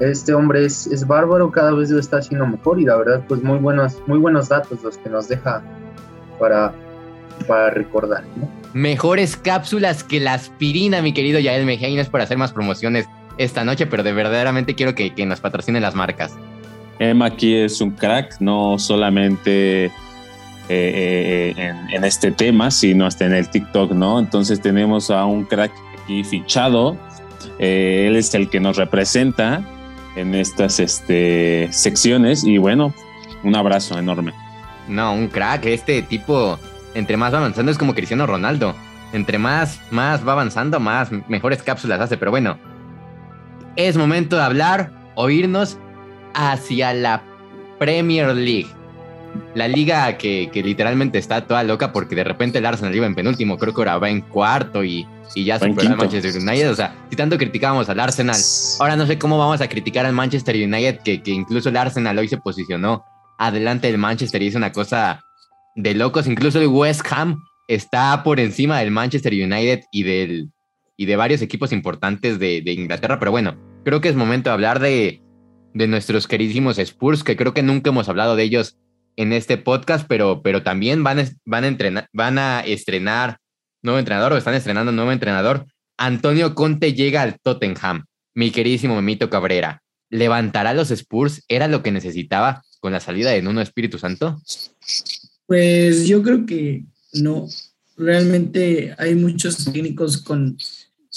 [0.00, 3.42] este hombre es, es bárbaro, cada vez lo está haciendo mejor y la verdad, pues
[3.42, 5.62] muy buenos, muy buenos datos los que nos deja
[6.38, 6.74] para,
[7.46, 8.24] para recordar.
[8.74, 12.52] Mejores cápsulas que la aspirina, mi querido Yael Mejía, y no es por hacer más
[12.52, 13.06] promociones
[13.38, 16.32] esta noche, pero de verdaderamente quiero que, nos patrocinen las marcas.
[16.98, 19.90] Emma aquí es un crack, no solamente eh,
[20.68, 21.54] eh,
[21.92, 24.18] en, este tema, sino hasta en el TikTok, ¿no?
[24.18, 26.96] Entonces tenemos a un crack aquí fichado,
[27.58, 29.64] eh, él es el que nos representa
[30.16, 32.94] en estas este, secciones y bueno,
[33.42, 34.32] un abrazo enorme.
[34.88, 36.58] No, un crack, este tipo,
[36.94, 38.74] entre más va avanzando es como Cristiano Ronaldo,
[39.12, 42.58] entre más, más va avanzando, más mejores cápsulas hace, pero bueno,
[43.76, 45.78] es momento de hablar, oírnos
[46.34, 47.22] hacia la
[47.78, 48.68] Premier League.
[49.54, 53.56] La liga que, literalmente está toda loca porque de repente el Arsenal iba en penúltimo,
[53.56, 56.70] creo que ahora va en cuarto y, ya superó al Manchester United.
[56.70, 58.36] O sea, si tanto criticábamos al Arsenal,
[58.78, 62.18] ahora no sé cómo vamos a criticar al Manchester United, que, que incluso el Arsenal
[62.18, 63.04] hoy se posicionó
[63.38, 65.24] adelante del Manchester y es una cosa
[65.74, 66.26] de locos.
[66.26, 70.50] Incluso el West Ham está por encima del Manchester United y del,
[70.96, 74.80] y de varios equipos importantes de, Inglaterra, pero bueno, creo que es momento de hablar
[74.80, 75.20] de,
[75.74, 78.78] de nuestros queridísimos Spurs, que creo que nunca hemos hablado de ellos
[79.16, 83.38] en este podcast, pero, pero también van, van, a entrenar, van a estrenar
[83.82, 85.66] nuevo entrenador o están estrenando nuevo entrenador.
[85.98, 88.04] Antonio Conte llega al Tottenham,
[88.34, 89.82] mi queridísimo Memito Cabrera.
[90.08, 91.44] ¿Levantará los Spurs?
[91.48, 94.40] ¿Era lo que necesitaba con la salida de Nuno Espíritu Santo?
[95.52, 97.46] Pues yo creo que no.
[97.98, 100.56] Realmente hay muchos técnicos con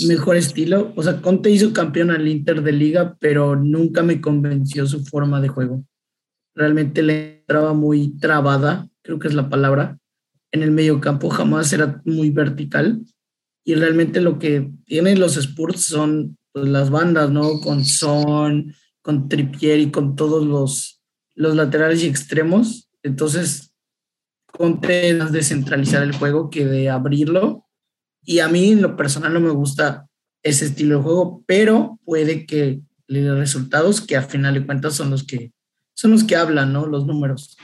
[0.05, 0.91] mejor estilo.
[0.97, 5.39] O sea, Conte hizo campeón al Inter de Liga, pero nunca me convenció su forma
[5.39, 5.85] de juego.
[6.53, 9.99] Realmente le entraba muy trabada, creo que es la palabra.
[10.51, 13.05] En el medio campo jamás era muy vertical.
[13.63, 17.61] y realmente lo que tienen los Spurs son pues, las bandas, ¿no?
[17.61, 21.01] Con Son, con Trippier y con todos los,
[21.35, 22.89] los laterales y extremos.
[23.01, 23.71] Entonces,
[24.57, 27.65] Conte es descentralizar el juego que de abrirlo.
[28.23, 30.07] Y a mí, en lo personal, no me gusta
[30.43, 34.95] ese estilo de juego, pero puede que le dé resultados que a final de cuentas
[34.95, 35.51] son los que
[35.93, 36.85] son los que hablan, ¿no?
[36.85, 37.57] Los números.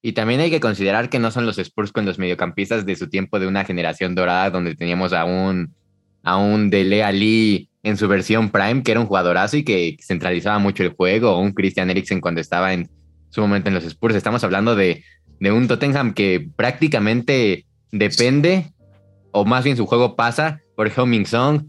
[0.00, 3.08] Y también hay que considerar que no son los Spurs con los mediocampistas de su
[3.08, 5.74] tiempo de una generación dorada donde teníamos a un,
[6.22, 10.58] a un Dele Ali en su versión Prime, que era un jugadorazo y que centralizaba
[10.58, 12.88] mucho el juego, o un Christian Eriksen cuando estaba en
[13.30, 14.14] su momento en los Spurs.
[14.14, 15.04] Estamos hablando de,
[15.40, 18.72] de un Tottenham que prácticamente depende,
[19.32, 21.64] o más bien su juego pasa por Heung-Min Song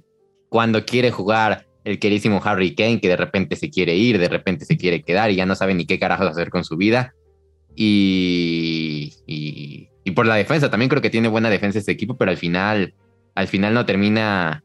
[0.50, 4.65] cuando quiere jugar el querísimo Harry Kane, que de repente se quiere ir, de repente
[4.65, 7.13] se quiere quedar y ya no sabe ni qué carajos hacer con su vida.
[7.76, 12.38] Y, y, por la defensa, también creo que tiene buena defensa este equipo, pero al
[12.38, 12.93] final,
[13.36, 14.63] al final no termina.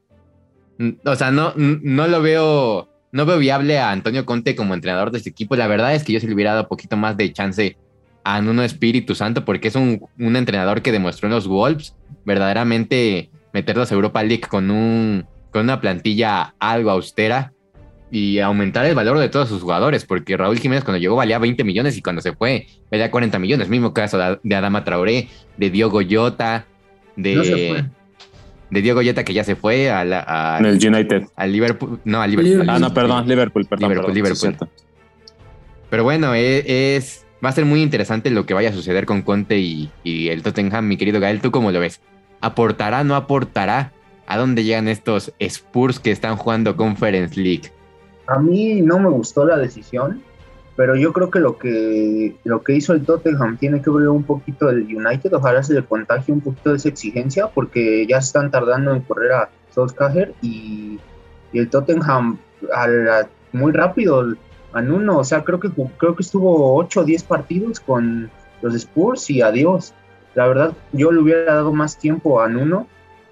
[1.04, 5.18] O sea, no, no lo veo, no veo viable a Antonio Conte como entrenador de
[5.18, 5.54] este equipo.
[5.54, 7.76] La verdad es que yo se le hubiera dado poquito más de chance
[8.24, 13.30] a Nuno Espíritu Santo, porque es un, un entrenador que demostró en los Wolves verdaderamente
[13.52, 17.52] meterlos a Europa League con, un, con una plantilla algo austera
[18.10, 21.62] y aumentar el valor de todos sus jugadores, porque Raúl Jiménez cuando llegó valía 20
[21.62, 23.68] millones y cuando se fue valía 40 millones.
[23.68, 26.66] Mismo caso de Adama Traoré, de Diogo Jota,
[27.14, 27.86] de,
[28.70, 31.24] de Diogo Jota que ya se fue a la, el United.
[31.36, 32.00] Al Liverpool.
[32.04, 32.68] No, al Liverpool.
[32.68, 33.90] Ah, no, perdón, Liverpool, perdón.
[33.90, 34.56] Liverpool, Liverpool.
[35.90, 39.22] Pero bueno, e, es, va a ser muy interesante lo que vaya a suceder con
[39.22, 41.40] Conte y, y el Tottenham, mi querido Gael.
[41.40, 42.00] ¿Tú cómo lo ves?
[42.40, 43.92] ¿Aportará, no aportará?
[44.26, 47.70] ¿A dónde llegan estos Spurs que están jugando Conference League?
[48.26, 50.22] A mí no me gustó la decisión,
[50.76, 54.24] pero yo creo que lo que lo que hizo el Tottenham tiene que ver un
[54.24, 58.50] poquito del United, ojalá se le contagie un poquito de esa exigencia, porque ya están
[58.50, 60.98] tardando en correr a Solskjaer y,
[61.52, 62.38] y el Tottenham
[63.52, 64.24] muy rápido
[64.74, 68.74] en uno, o sea, creo que creo que estuvo 8 o 10 partidos con los
[68.74, 69.94] Spurs y adiós.
[70.34, 72.88] La verdad, yo le hubiera dado más tiempo a Nuno.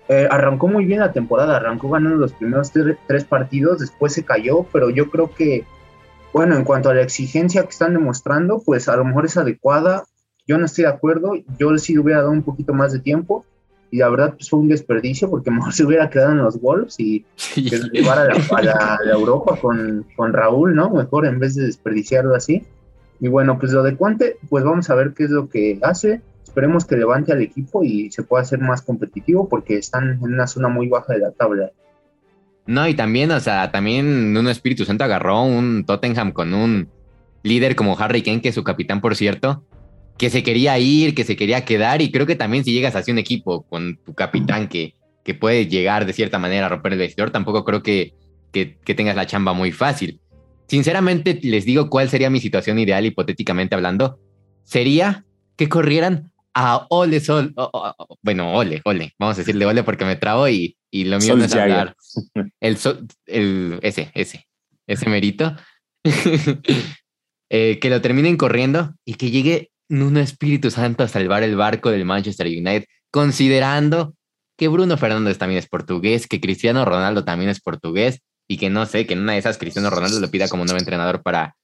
[0.08, 2.70] Eh, arrancó muy bien la temporada, arrancó ganando los primeros
[3.06, 5.64] tres partidos, después se cayó, pero yo creo que,
[6.32, 10.04] bueno, en cuanto a la exigencia que están demostrando, pues a lo mejor es adecuada.
[10.46, 13.44] Yo no estoy de acuerdo, yo sí le hubiera dado un poquito más de tiempo
[13.90, 16.98] y la verdad pues fue un desperdicio porque mejor se hubiera quedado en los Wolves
[16.98, 17.24] y
[17.56, 20.90] llevar a la, Europa con, con, Raúl, ¿no?
[20.90, 22.64] Mejor en vez de desperdiciarlo así.
[23.20, 26.22] Y bueno, pues lo de Cuante, pues vamos a ver qué es lo que hace
[26.52, 30.46] esperemos que levante al equipo y se pueda hacer más competitivo porque están en una
[30.46, 31.72] zona muy baja de la tabla.
[32.66, 36.88] No, y también, o sea, también un Espíritu Santo agarró un Tottenham con un
[37.42, 39.64] líder como Harry Kane, que es su capitán, por cierto,
[40.16, 43.12] que se quería ir, que se quería quedar, y creo que también si llegas hacia
[43.12, 44.94] un equipo con tu capitán que,
[45.24, 48.14] que puede llegar de cierta manera a romper el vestidor, tampoco creo que,
[48.52, 50.20] que, tengas la chamba muy fácil.
[50.68, 54.20] Sinceramente, les digo cuál sería mi situación ideal, hipotéticamente hablando.
[54.64, 55.24] Sería
[55.56, 57.54] que corrieran a Ole Sol,
[58.22, 61.44] bueno, Ole, Ole, vamos a decirle Ole porque me trabo y, y lo mío no
[61.44, 61.96] es hablar.
[62.60, 64.46] El, sol, el ese, ese,
[64.86, 65.56] ese merito.
[67.54, 71.90] Eh, que lo terminen corriendo y que llegue un Espíritu Santo a salvar el barco
[71.90, 74.14] del Manchester United, considerando
[74.56, 78.86] que Bruno Fernández también es portugués, que Cristiano Ronaldo también es portugués y que no
[78.86, 81.54] sé, que en una de esas Cristiano Ronaldo lo pida como nuevo entrenador para,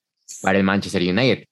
[0.42, 1.46] para el Manchester United.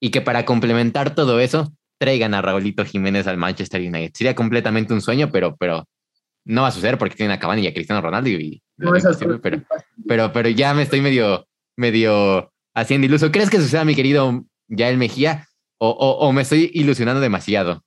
[0.00, 4.12] Y que para complementar todo eso, traigan a Raulito Jiménez al Manchester United.
[4.14, 5.88] Sería completamente un sueño, pero, pero
[6.44, 8.62] no va a suceder porque tiene a Cavani y a Cristiano Ronaldo y,
[9.42, 9.62] pero,
[10.06, 13.30] pero, pero ya me estoy medio, medio haciendo iluso.
[13.30, 15.46] ¿Crees que suceda, mi querido Yael Mejía?
[15.78, 17.82] O, o, me estoy ilusionando demasiado?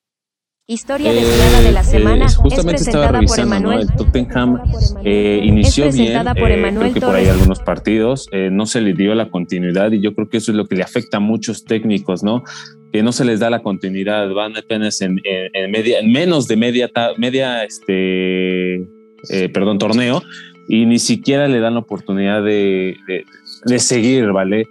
[0.65, 3.73] Historia eh, de la semana justamente es estaba revisando, ¿no?
[3.73, 4.61] El Tottenham
[5.03, 9.13] eh, inició bien, por eh, creo que por ahí algunos partidos, no se le dio
[9.13, 12.23] la continuidad y yo creo que eso es lo que le afecta a muchos técnicos,
[12.23, 12.43] ¿no?
[12.93, 15.15] Que no se les da la continuidad, van apenas en,
[15.71, 20.21] media, en menos de media, media este, eh, perdón, torneo,
[20.67, 22.95] y ni siquiera le dan la oportunidad de,
[23.65, 24.67] de, seguir, ¿vale?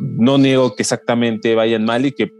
[0.00, 2.32] No niego que exactamente vayan mal y que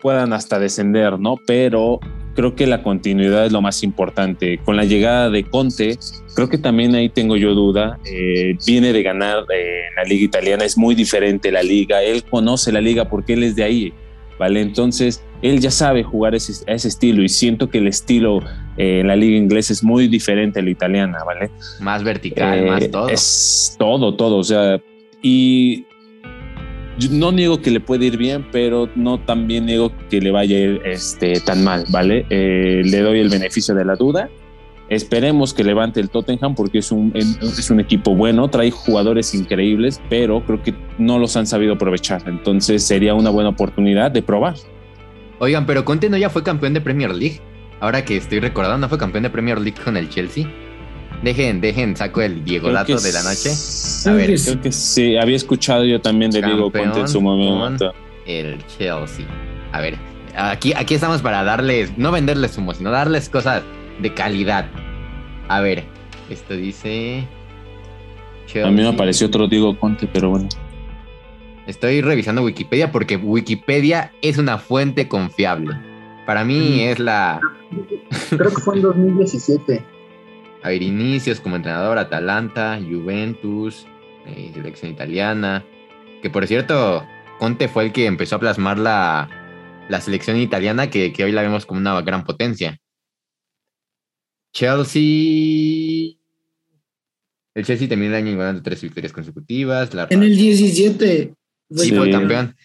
[0.00, 1.36] puedan hasta descender, ¿no?
[1.46, 1.98] Pero
[2.34, 4.58] creo que la continuidad es lo más importante.
[4.58, 5.98] Con la llegada de Conte,
[6.34, 7.98] creo que también ahí tengo yo duda.
[8.04, 12.02] Eh, viene de ganar eh, en la liga italiana, es muy diferente la liga.
[12.02, 13.94] Él conoce la liga porque él es de ahí.
[14.40, 14.62] ¿Vale?
[14.62, 18.40] Entonces, él ya sabe jugar ese, ese estilo y siento que el estilo
[18.78, 21.50] eh, en la liga inglesa es muy diferente a la italiana, ¿vale?
[21.80, 23.08] Más vertical, más eh, todo.
[23.10, 24.80] Es todo, todo, o sea,
[25.22, 25.84] y
[27.10, 30.60] no niego que le puede ir bien, pero no también niego que le vaya a
[30.60, 32.24] ir este, tan mal, ¿vale?
[32.30, 34.30] Eh, le doy el beneficio de la duda.
[34.90, 40.00] Esperemos que levante el Tottenham porque es un, es un equipo bueno, trae jugadores increíbles,
[40.10, 42.24] pero creo que no los han sabido aprovechar.
[42.26, 44.56] Entonces sería una buena oportunidad de probar.
[45.38, 47.40] Oigan, pero Conte no ya fue campeón de Premier League.
[47.78, 50.52] Ahora que estoy recordando, ¿no fue campeón de Premier League con el Chelsea?
[51.22, 53.50] Dejen, dejen, saco el Diego Dato de la noche.
[54.06, 57.94] A ver, creo que sí, había escuchado yo también de Diego Conte en su momento.
[58.26, 59.26] El Chelsea.
[59.70, 59.96] A ver,
[60.34, 63.62] aquí, aquí estamos para darles, no venderles humo, sino darles cosas
[64.00, 64.68] de calidad.
[65.48, 65.84] A ver,
[66.28, 67.26] esto dice.
[68.64, 70.48] A mí me apareció otro Diego Conte, pero bueno.
[71.66, 75.76] Estoy revisando Wikipedia porque Wikipedia es una fuente confiable.
[76.26, 77.40] Para mí es la.
[78.30, 79.84] Creo que fue en 2017.
[80.62, 83.86] A ver, inicios como entrenador, Atalanta, Juventus,
[84.26, 85.64] eh, selección italiana.
[86.22, 87.06] Que por cierto,
[87.38, 89.30] Conte fue el que empezó a plasmar la,
[89.88, 92.78] la selección italiana que, que hoy la vemos como una gran potencia.
[94.52, 96.16] Chelsea.
[97.54, 99.90] El Chelsea terminó el año ganando tres victorias consecutivas.
[100.10, 101.34] en el 17.
[101.70, 102.56] Sí, fue campeón.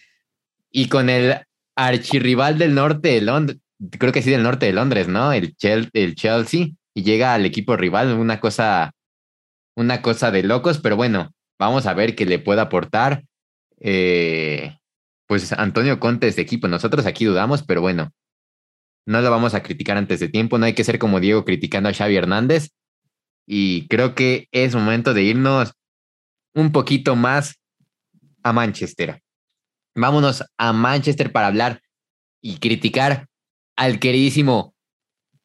[0.70, 1.36] Y con el
[1.74, 3.58] archirrival del norte de Londres,
[3.98, 5.32] creo que sí, del norte de Londres, ¿no?
[5.32, 6.68] El, el Chelsea.
[6.94, 8.92] Y llega al equipo rival, una cosa,
[9.74, 13.24] una cosa de locos, pero bueno, vamos a ver qué le puede aportar.
[13.80, 14.78] Eh,
[15.26, 16.68] pues Antonio Conte de equipo.
[16.68, 18.12] Nosotros aquí dudamos, pero bueno,
[19.06, 21.88] no lo vamos a criticar antes de tiempo, no hay que ser como Diego criticando
[21.88, 22.70] a Xavi Hernández.
[23.46, 25.72] Y creo que es momento de irnos
[26.54, 27.54] un poquito más
[28.42, 29.22] a Manchester.
[29.94, 31.80] Vámonos a Manchester para hablar
[32.42, 33.28] y criticar
[33.76, 34.74] al queridísimo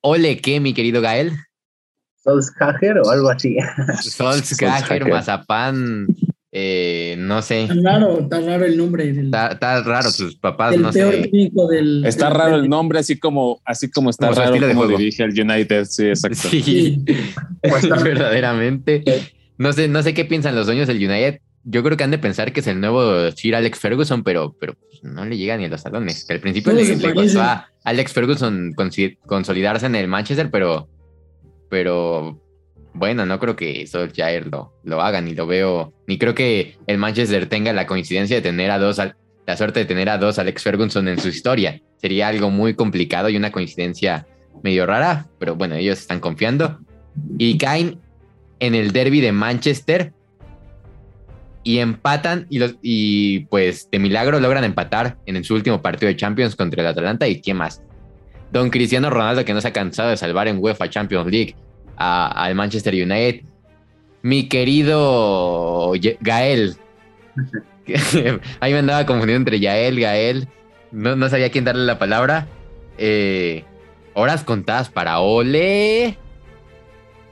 [0.02, 1.32] Ole, ¿qué, mi querido Gael?
[2.24, 3.58] Solskjaer o algo así.
[4.02, 6.08] Solskjaer, Mazapán,
[6.54, 7.64] eh, no sé.
[7.64, 9.10] Está raro, está raro el nombre.
[9.10, 11.32] está, raro, sus papás, no sé.
[12.04, 16.08] está raro el nombre, así como, así como está raro como dirige el United, sí,
[16.08, 16.50] exacto.
[16.50, 17.04] Sí,
[18.04, 19.04] verdaderamente.
[19.58, 21.40] No sé, no sé qué piensan los dueños del United.
[21.64, 24.74] Yo creo que han de pensar que es el nuevo Sir Alex Ferguson, pero, pero
[24.74, 26.30] pues, no le llega ni a los salones.
[26.30, 28.74] al principio le, le, costó a Alex Ferguson
[29.26, 30.90] consolidarse en el Manchester, pero,
[31.70, 32.41] pero
[32.94, 36.98] bueno, no creo que Solskjaer lo, lo haga, ni lo veo, ni creo que el
[36.98, 40.64] Manchester tenga la coincidencia de tener a dos, la suerte de tener a dos Alex
[40.64, 41.82] Ferguson en su historia.
[41.98, 44.28] Sería algo muy complicado y una coincidencia
[44.64, 46.80] medio rara, pero bueno, ellos están confiando.
[47.38, 48.00] Y caen
[48.60, 50.14] en el derby de Manchester
[51.64, 56.16] y empatan y, los, y pues de milagro logran empatar en su último partido de
[56.16, 57.82] Champions contra el Atalanta y quién más.
[58.52, 61.56] Don Cristiano Ronaldo que no se ha cansado de salvar en UEFA Champions League
[62.02, 63.42] al Manchester United.
[64.22, 66.76] Mi querido Gael.
[68.60, 70.48] Ahí me andaba confundiendo entre Yael, Gael.
[70.92, 72.48] No, no sabía quién darle la palabra.
[72.98, 73.64] Eh,
[74.14, 76.18] horas contadas para Ole.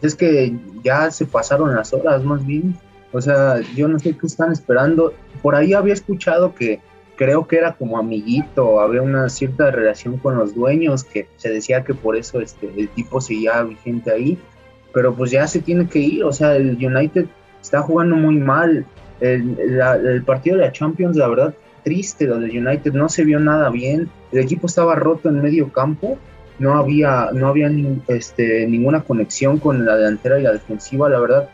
[0.01, 0.53] Es que
[0.83, 2.75] ya se pasaron las horas, más bien.
[3.11, 5.13] O sea, yo no sé qué están esperando.
[5.41, 6.79] Por ahí había escuchado que
[7.17, 11.83] creo que era como amiguito, había una cierta relación con los dueños, que se decía
[11.83, 14.37] que por eso este, el tipo seguía vigente ahí
[14.93, 17.25] pero pues ya se tiene que ir, o sea, el United
[17.61, 18.85] está jugando muy mal,
[19.19, 23.69] el, partido de la Champions, la verdad, triste lo del United, no se vio nada
[23.69, 26.17] bien, el equipo estaba roto en medio campo,
[26.57, 27.71] no había, no había
[28.07, 31.49] este, ninguna conexión con la delantera y la defensiva, la verdad,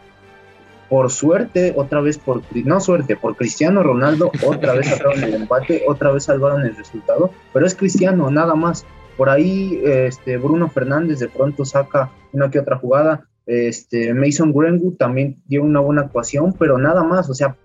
[0.89, 5.83] por suerte, otra vez por, no suerte, por Cristiano Ronaldo, otra vez sacaron el empate,
[5.87, 8.85] otra vez salvaron el resultado, pero es Cristiano, nada más.
[9.17, 13.27] Por ahí este, Bruno Fernández de pronto saca una que otra jugada.
[13.45, 17.55] Este, Mason Greenwood también dio una buena actuación, pero nada más, o sea,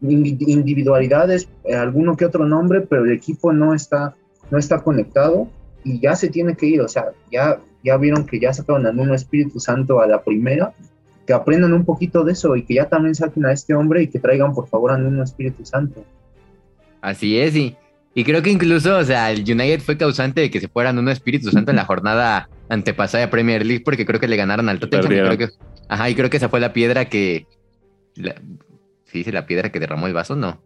[0.00, 4.14] individualidades, eh, alguno que otro nombre, pero el equipo no está,
[4.50, 5.48] no está conectado
[5.84, 8.96] y ya se tiene que ir, o sea, ya, ya vieron que ya sacaron al
[8.96, 10.74] Nuno Espíritu Santo a la primera,
[11.26, 14.08] que aprendan un poquito de eso y que ya también saquen a este hombre y
[14.08, 16.04] que traigan por favor a Nuno Espíritu Santo.
[17.00, 17.76] Así es, y
[18.18, 21.10] y creo que incluso, o sea, el United fue causante de que se fueran un
[21.10, 24.80] Espíritu Santo en la jornada antepasada de Premier League, porque creo que le ganaron al
[24.80, 25.36] Tottenham.
[25.90, 27.46] ajá, y creo que esa fue la piedra que.
[29.04, 30.34] ¿Sí dice la piedra que derramó el vaso?
[30.34, 30.64] No.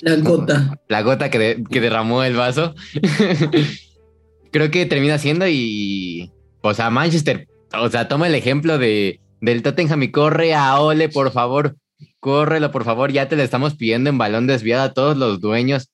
[0.00, 0.80] La gota.
[0.88, 2.74] La gota que, que derramó el vaso.
[4.50, 6.32] creo que termina siendo y.
[6.62, 7.46] O sea, Manchester.
[7.78, 11.76] O sea, toma el ejemplo de, del Tottenham y corre a Ole, por favor.
[12.20, 13.12] Córrelo, por favor.
[13.12, 15.89] Ya te lo estamos pidiendo en balón desviado a todos los dueños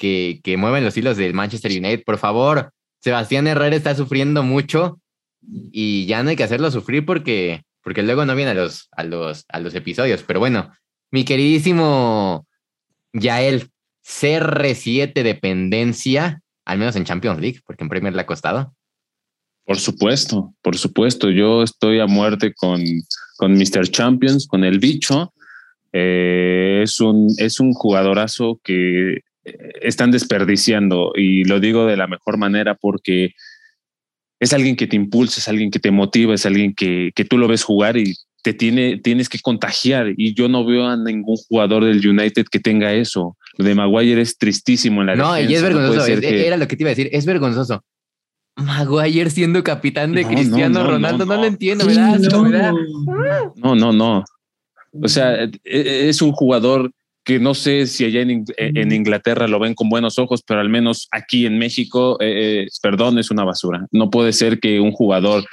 [0.00, 2.04] que, mueven los hilos del Manchester United.
[2.04, 4.98] Por favor, Sebastián Herrera está sufriendo mucho
[5.42, 9.44] y ya no hay que hacerlo sufrir porque, porque luego no viene a los, los,
[9.60, 10.22] los episodios.
[10.22, 10.72] Pero bueno,
[11.10, 12.46] mi queridísimo
[13.12, 13.68] Yael,
[14.04, 18.74] CR7 dependencia, al menos en Champions League, porque en Premier le ha costado.
[19.66, 21.30] Por supuesto, por supuesto.
[21.30, 22.82] Yo estoy a muerte con,
[23.36, 23.88] con Mr.
[23.90, 25.32] Champions, con el bicho.
[25.92, 29.20] Eh, es, un, es un jugadorazo que
[29.80, 33.34] están desperdiciando y lo digo de la mejor manera porque
[34.40, 37.36] es alguien que te impulsa, es alguien que te motiva, es alguien que, que tú
[37.36, 40.14] lo ves jugar y te tiene, tienes que contagiar.
[40.16, 43.36] Y yo no veo a ningún jugador del United que tenga eso.
[43.58, 46.06] Lo de Maguire es tristísimo en la No, y es vergonzoso.
[46.06, 47.10] Era lo que te iba a decir.
[47.12, 47.84] Es vergonzoso.
[48.56, 52.18] Maguire siendo capitán de Cristiano Ronaldo, no, lo entiendo, ¿verdad?
[53.56, 54.24] No, no, no.
[54.92, 56.90] O sea, e, e, es un jugador
[57.24, 60.68] que no sé si allá en, en, Inglaterra lo ven con buenos ojos, pero al
[60.68, 63.86] menos aquí en México, eh, eh, perdón, es una basura.
[63.90, 65.44] No puede ser que un jugador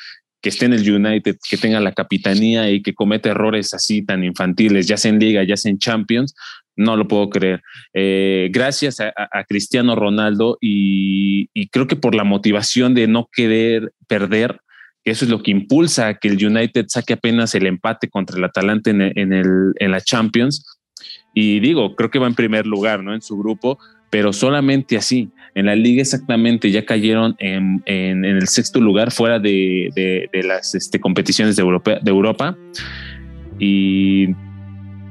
[0.42, 4.24] que esté en el United, que tenga la capitanía y que cometa errores así tan
[4.24, 6.36] infantiles, ya sea en Liga, ya sea en Champions,
[6.76, 7.62] no lo puedo creer.
[7.94, 9.14] Eh, gracias a,
[9.46, 14.62] Cristiano Ronaldo y, creo que por la motivación de no querer perder,
[15.04, 18.44] eso es lo que impulsa a que el United saque apenas el empate contra el
[18.44, 20.77] Atalante en, en, el, en la Champions.
[21.40, 23.14] Y digo, creo que va en primer lugar, ¿no?
[23.14, 23.78] En su grupo,
[24.10, 25.30] pero solamente así.
[25.54, 29.92] En la liga exactamente ya cayeron en, el sexto lugar fuera de,
[30.34, 32.58] las este, competiciones de Europa, de Europa.
[33.60, 34.30] Y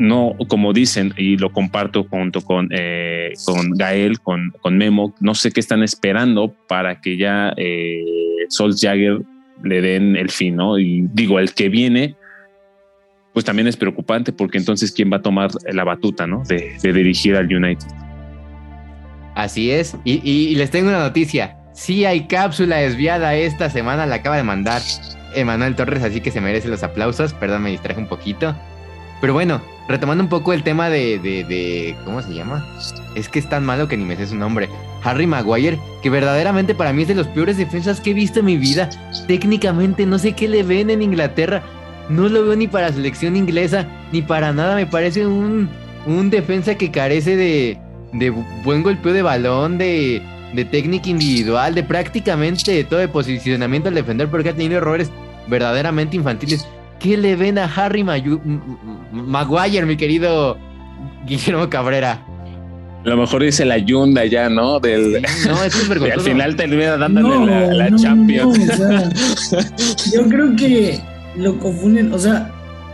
[0.01, 5.37] no, como dicen, y lo comparto junto con, eh, con Gael, con, con, Memo, no
[5.37, 8.03] sé qué están esperando para que ya eh,
[8.51, 9.21] Jagger
[9.63, 10.77] le den el fin, ¿no?
[10.77, 12.17] Y digo, el que viene,
[13.37, 16.43] pues también es preocupante porque entonces quién va a tomar la batuta, ¿no?
[16.45, 17.87] De, dirigir al United.
[19.35, 21.59] Así es, y, les tengo una noticia.
[21.75, 24.81] Sí hay cápsula desviada esta semana, la acaba de mandar
[25.35, 27.35] Emanuel Torres, así que se merece los aplausos.
[27.35, 28.57] Perdón, me distraje un poquito.
[29.21, 32.67] Pero bueno, retomando un poco el tema de, de, ¿Cómo se llama?
[33.17, 34.71] Es que es tan malo que ni me sé su nombre.
[35.05, 38.47] Harry Maguire, que verdaderamente para mí es de los peores defensas que he visto en
[38.47, 38.89] mi vida.
[39.29, 41.63] Técnicamente no sé qué le ven en Inglaterra.
[42.09, 44.77] No lo veo ni para selección inglesa, ni para nada.
[44.77, 45.69] Me parece un,
[46.07, 47.79] un defensa que carece de,
[48.13, 48.31] de
[48.65, 50.23] buen golpeo de balón, de,
[50.55, 55.11] de técnica individual, de prácticamente todo de posicionamiento al defender, porque ha tenido errores
[55.49, 56.67] verdaderamente infantiles.
[56.99, 58.05] ¿Qué le ven a Harry
[59.13, 60.57] Maguire, mi querido
[61.27, 62.23] Guillermo Cabrera?
[63.05, 64.81] A lo mejor dice la Yunda ya, ¿no?
[64.81, 66.21] Del, no, es vergonzoso.
[66.21, 68.59] al final termina dándole la, Champions.
[70.13, 71.01] yo creo que
[71.37, 72.51] lo confunden, o sea,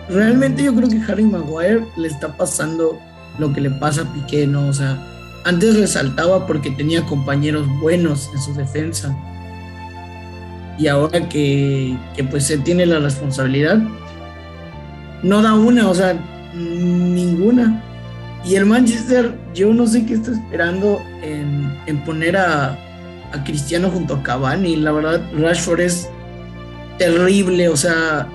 [0.09, 2.99] realmente yo creo que Harry Maguire le está pasando
[3.39, 4.69] lo que le pasa a Piqué, ¿no?
[4.69, 4.99] O sea,
[5.45, 9.17] antes resaltaba porque tenía compañeros buenos en su defensa
[10.79, 11.97] y ahora que,
[12.31, 13.79] pues se tiene la responsabilidad,
[15.23, 16.15] no da una, o sea,
[16.55, 17.83] ninguna.
[18.45, 22.77] Y el Manchester, yo no sé qué está esperando en, poner a,
[23.33, 24.77] a, Cristiano junto a Cavani.
[24.77, 26.09] La verdad, Rashford es
[27.03, 28.29] terrible, o sea,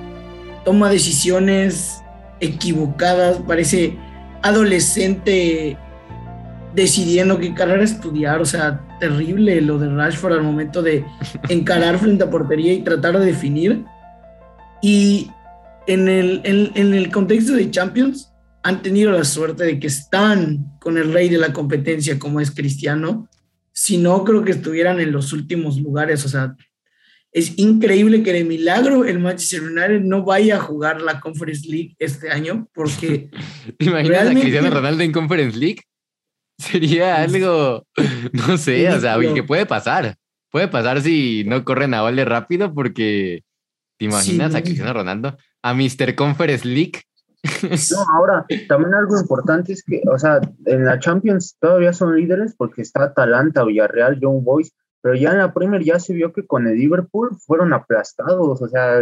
[0.65, 2.03] toma decisiones
[2.41, 3.97] equivocadas, parece
[4.43, 5.78] adolescente
[6.76, 11.05] decidiendo qué carrera estudiar, o sea, terrible lo de Rashford al momento de
[11.49, 13.86] encarar frente a portería y tratar de definir.
[14.82, 15.32] Y
[15.88, 20.97] en el, en, el contexto de Champions, han tenido la suerte de que están con
[20.97, 23.30] el rey de la competencia como es Cristiano.
[23.72, 26.26] Si no, creo que estuvieran en los últimos lugares.
[26.26, 26.57] O sea,
[27.38, 31.95] es increíble que de milagro el Manchester United no vaya a jugar la Conference League
[31.99, 33.29] este año porque...
[33.77, 35.81] ¿Te imaginas a Cristiano Ronaldo en Conference League?
[36.57, 37.85] Sería algo,
[38.33, 40.15] no sé, o sea, que puede pasar.
[40.49, 43.43] Puede pasar si no corren a Ole rápido porque
[43.99, 46.15] te imaginas a Cristiano Ronaldo, a Mr.
[46.15, 47.01] Conference League.
[47.91, 52.55] No, ahora, también algo importante es que, o sea, en la Champions todavía son líderes
[52.57, 56.45] porque está Atalanta, Villarreal, Young Boys, pero ya en la Premier ya se vio que
[56.45, 59.01] con el Liverpool fueron aplastados, o sea,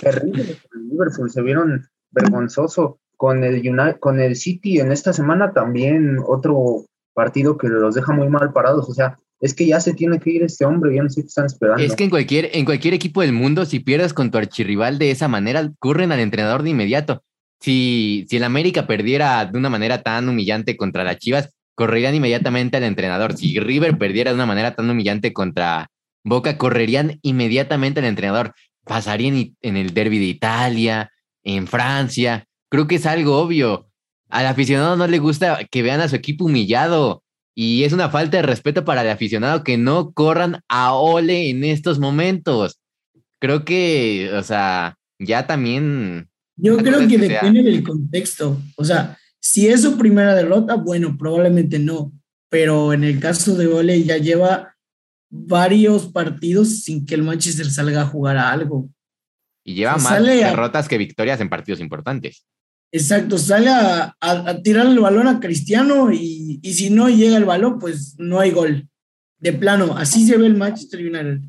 [0.00, 5.12] terrible con el Liverpool, se vieron vergonzoso con el, United, con el City en esta
[5.12, 6.84] semana también otro
[7.14, 8.88] partido que los deja muy mal parados.
[8.88, 11.28] O sea, es que ya se tiene que ir este hombre, ya no sé qué
[11.28, 11.82] están esperando.
[11.82, 15.10] Es que en cualquier, en cualquier equipo del mundo, si pierdes con tu archirrival de
[15.10, 17.22] esa manera, corren al entrenador de inmediato.
[17.60, 22.76] Si, si el América perdiera de una manera tan humillante contra las Chivas, correrían inmediatamente
[22.76, 23.36] al entrenador.
[23.36, 25.90] Si River perdiera de una manera tan humillante contra
[26.24, 28.54] Boca, correrían inmediatamente al entrenador.
[28.84, 31.10] Pasarían en el derby de Italia,
[31.42, 33.88] en Francia creo que es algo obvio.
[34.28, 37.22] Al aficionado no le gusta que vean a su equipo humillado
[37.54, 41.62] y es una falta de respeto para el aficionado que no corran a ole en
[41.62, 42.80] estos momentos.
[43.38, 46.28] Creo que, o sea, ya también...
[46.56, 48.60] Yo creo que, depende del contexto.
[48.74, 52.12] O sea, si es su primera derrota, bueno, probablemente no.
[52.48, 54.74] Pero en el caso de Ole ya lleva
[55.28, 58.88] varios partidos sin que el Manchester salga a jugar a algo.
[59.62, 62.46] Y lleva más derrotas que victorias en partidos importantes.
[62.90, 64.16] Exacto, sale a,
[64.62, 68.50] tirar el balón a Cristiano y, y, si no llega el balón, pues no hay
[68.50, 68.88] gol.
[69.38, 71.40] De plano, así se ve el Manchester United.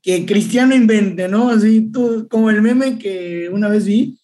[0.00, 1.50] Que Cristiano invente, ¿no?
[1.50, 4.18] Así tú, como el meme que una vez vi,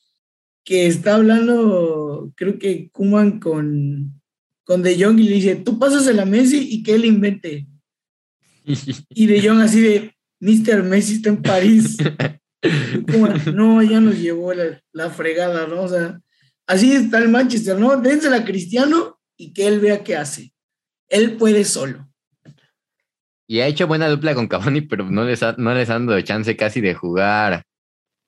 [0.66, 4.20] que está hablando, creo que Kuman con,
[4.64, 7.66] con De Jong y le dice, tú pasas a Messi y que él invente.
[8.64, 10.83] y De Jong así de, Mr.
[10.83, 11.97] Messi está en París.
[13.55, 15.83] no, ya nos llevó la, fregada, ¿no?
[15.83, 16.20] O sea,
[16.66, 17.97] así está el Manchester, ¿no?
[17.97, 20.53] Dénsela a Cristiano y que él vea qué hace.
[21.09, 22.09] Él puede solo.
[23.49, 26.20] Y ha hecho buena dupla con Cavani, pero no les, ha, no les han dado
[26.22, 27.62] chance casi de jugar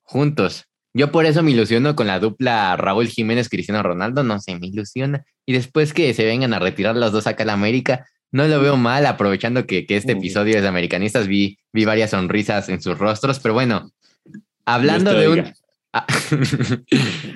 [0.02, 0.67] juntos.
[0.98, 4.66] Yo por eso me ilusiono con la dupla Raúl Jiménez Cristiano Ronaldo, no sé, me
[4.66, 5.24] ilusiona.
[5.46, 8.60] Y después que se vengan a retirar los dos acá a la América, no lo
[8.60, 12.82] veo mal, aprovechando que, que este episodio es de americanistas, vi, vi varias sonrisas en
[12.82, 13.92] sus rostros, pero bueno,
[14.64, 15.52] hablando de un...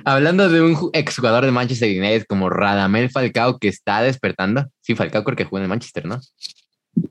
[0.05, 4.67] hablando de un exjugador de Manchester United como Radamel Falcao que está despertando.
[4.81, 6.21] Sí, Falcao creo que jugó en el Manchester, ¿no?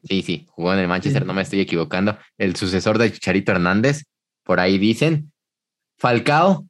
[0.03, 2.17] Sí, sí, jugó en el Manchester, no me estoy equivocando.
[2.37, 4.03] El sucesor de Chicharito Hernández,
[4.43, 5.30] por ahí dicen.
[6.01, 6.67] Falcao,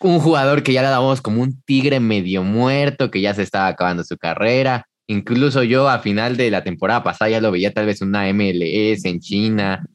[0.00, 3.68] un jugador que ya le damos como un tigre medio muerto, que ya se estaba
[3.68, 4.86] acabando su carrera.
[5.06, 9.06] Incluso yo a final de la temporada pasada ya lo veía tal vez una MLS
[9.06, 9.86] en China,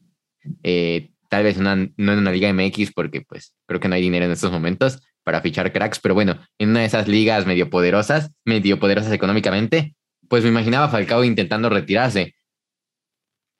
[0.64, 4.02] eh, tal vez una, no en una liga MX, porque pues creo que no hay
[4.02, 7.70] dinero en estos momentos para fichar cracks, pero bueno, en una de esas ligas medio
[7.70, 9.94] poderosas, medio poderosas económicamente,
[10.28, 12.34] pues me imaginaba Falcao intentando retirarse.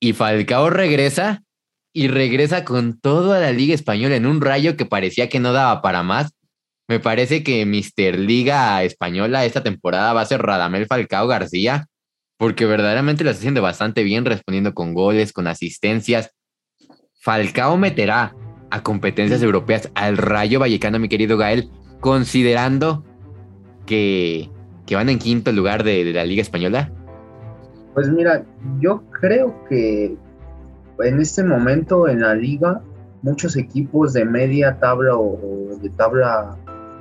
[0.00, 1.44] Y Falcao regresa
[1.98, 5.82] y regresa con toda la Liga Española en un rayo que parecía que no daba
[5.82, 6.32] para más.
[6.86, 11.86] Me parece que Mister Liga Española esta temporada va a ser Radamel Falcao García,
[12.36, 16.30] porque verdaderamente lo está haciendo bastante bien, respondiendo con goles, con asistencias.
[17.20, 18.34] Falcao meterá
[18.70, 21.68] a competencias europeas al Rayo Vallecano, mi querido Gael,
[22.00, 23.04] considerando
[23.86, 24.50] que
[24.88, 26.90] que van en quinto lugar de, la Liga Española?
[27.92, 28.42] Pues mira,
[28.80, 30.16] yo creo que
[31.00, 32.80] en este momento en la liga
[33.22, 36.56] muchos equipos de media tabla o, de tabla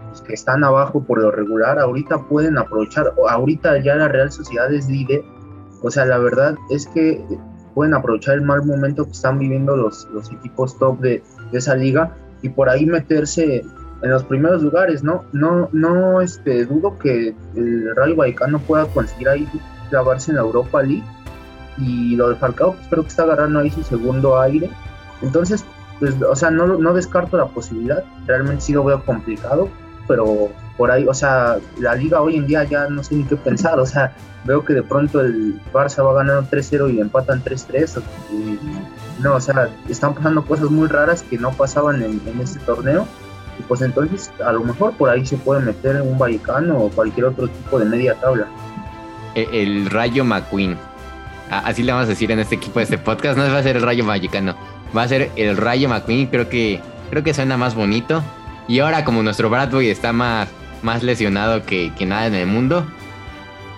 [0.09, 4.71] pues, que están abajo por lo regular ahorita pueden aprovechar, ahorita ya la Real Sociedad
[4.73, 5.21] es líder,
[5.81, 7.23] o sea, la verdad es que
[7.73, 12.17] pueden aprovechar el mal momento que están viviendo los, los equipos top de, esa liga
[12.41, 13.63] y por ahí meterse
[14.01, 15.23] en los primeros lugares, ¿no?
[15.31, 19.47] No, no este, dudo que el Rayo Vallecano pueda conseguir ahí
[19.91, 21.03] grabarse en la Europa League.
[21.77, 24.69] Y lo de Falcao, pues, creo que está agarrando ahí su segundo aire.
[25.21, 25.63] Entonces,
[25.99, 28.03] pues, o sea, no, no descarto la posibilidad.
[28.25, 29.69] Realmente sí lo veo complicado,
[30.07, 33.35] pero por ahí, o sea, la liga hoy en día ya no sé ni qué
[33.35, 33.79] pensar.
[33.79, 34.13] O sea,
[34.45, 38.01] veo que de pronto el Barça va ganando 3-0 y empatan 3-3.
[39.21, 43.07] No, o sea, están pasando cosas muy raras que no pasaban en, en este torneo
[43.59, 47.27] y pues entonces a lo mejor por ahí se puede meter un Vallecano o cualquier
[47.27, 48.47] otro tipo de media tabla.
[49.35, 50.77] E, el, Rayo McQueen.
[51.49, 53.37] Así le vamos a decir en este equipo de este podcast.
[53.37, 54.55] No va a ser el Rayo Vallecano.
[54.95, 56.27] Va a ser el Rayo McQueen.
[56.27, 58.21] Creo que, creo que suena más bonito.
[58.67, 60.49] Y ahora como nuestro Bradboy está más,
[60.81, 62.85] más lesionado que, que nada en el mundo.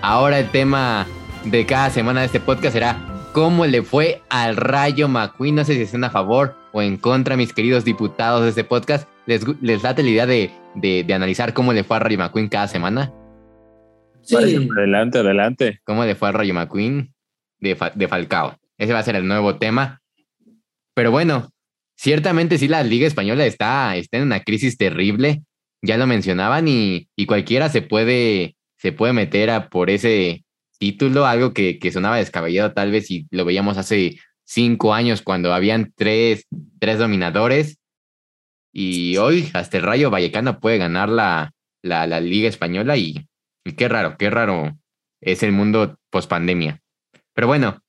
[0.01, 1.05] Ahora el tema
[1.45, 2.97] de cada semana de este podcast será
[3.33, 5.55] cómo le fue al Rayo McQueen.
[5.55, 9.07] No sé si están a favor o en contra, mis queridos diputados de este podcast.
[9.27, 12.67] ¿Les, les late la idea de, de, analizar cómo le fue a Rayo McQueen cada
[12.67, 13.13] semana?
[14.23, 14.35] Sí.
[14.35, 15.79] Adelante, adelante.
[15.83, 17.13] ¿Cómo le fue a Rayo McQueen
[17.59, 18.57] de, de Falcao?
[18.77, 20.01] Ese va a ser el nuevo tema.
[20.93, 21.49] Pero bueno,
[21.97, 25.43] ciertamente sí la Liga Española está, está en una crisis terrible.
[25.81, 30.43] Ya lo mencionaban y, y cualquiera se puede, se puede meter a por ese
[30.77, 35.53] título, algo que, que sonaba descabellado tal vez y lo veíamos hace cinco años cuando
[35.53, 36.47] habían tres,
[36.79, 37.77] tres dominadores.
[38.73, 43.25] Y hoy hasta el Rayo Vallecano puede ganar la, la, la Liga Española y,
[43.77, 44.77] qué raro, qué raro
[45.21, 46.81] es el mundo post pandemia.
[47.39, 47.81] Pero bueno,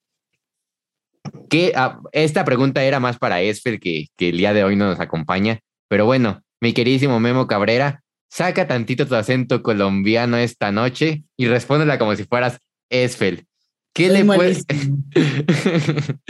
[1.49, 4.85] que, ah, esta pregunta era más para Esfel que, que el día de hoy no
[4.85, 5.59] nos acompaña.
[5.89, 11.99] Pero bueno, mi queridísimo Memo Cabrera, saca tantito tu acento colombiano esta noche y respóndela
[11.99, 13.45] como si fueras Esfel.
[13.93, 14.55] ¿Qué le puede...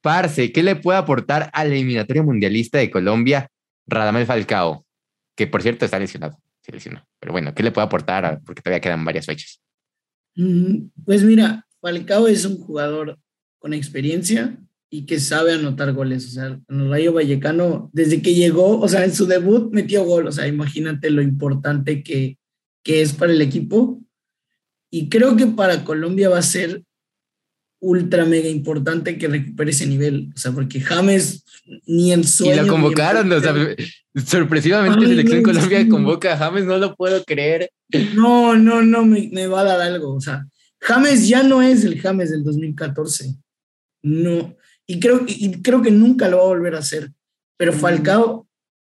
[0.00, 3.50] Parce, ¿qué le puede aportar a la eliminatoria mundialista de Colombia
[3.88, 4.86] Radamel Falcao?
[5.34, 7.04] Que por cierto está lesionado, se lesionó.
[7.18, 8.42] Pero bueno, ¿qué le puede aportar?
[8.46, 9.60] Porque todavía quedan varias fechas.
[10.36, 13.18] Mm, pues mira, Falcao es un jugador
[13.58, 14.58] con experiencia
[14.88, 16.26] y que sabe anotar goles.
[16.26, 20.02] O sea, en el Rayo Vallecano, desde que llegó, o sea, en su debut metió
[20.04, 20.26] gol.
[20.26, 22.38] O sea, imagínate lo importante que,
[22.82, 24.00] que es para el equipo.
[24.90, 26.82] Y creo que para Colombia va a ser
[27.80, 30.30] ultra mega importante que recupere ese nivel.
[30.34, 31.44] O sea, porque James
[31.86, 32.62] ni en sueño.
[32.62, 33.54] Y lo convocaron, o sea,
[34.24, 37.70] sorpresivamente Ay, Selección no, Colombia convoca a James, no lo puedo creer.
[38.14, 40.14] No, no, no, me, me va a dar algo.
[40.14, 40.46] O sea,
[40.86, 43.34] James ya no es el James del 2014.
[44.02, 44.54] No.
[44.86, 47.10] Y creo, y creo que nunca lo va a volver a hacer.
[47.56, 48.46] Pero Falcao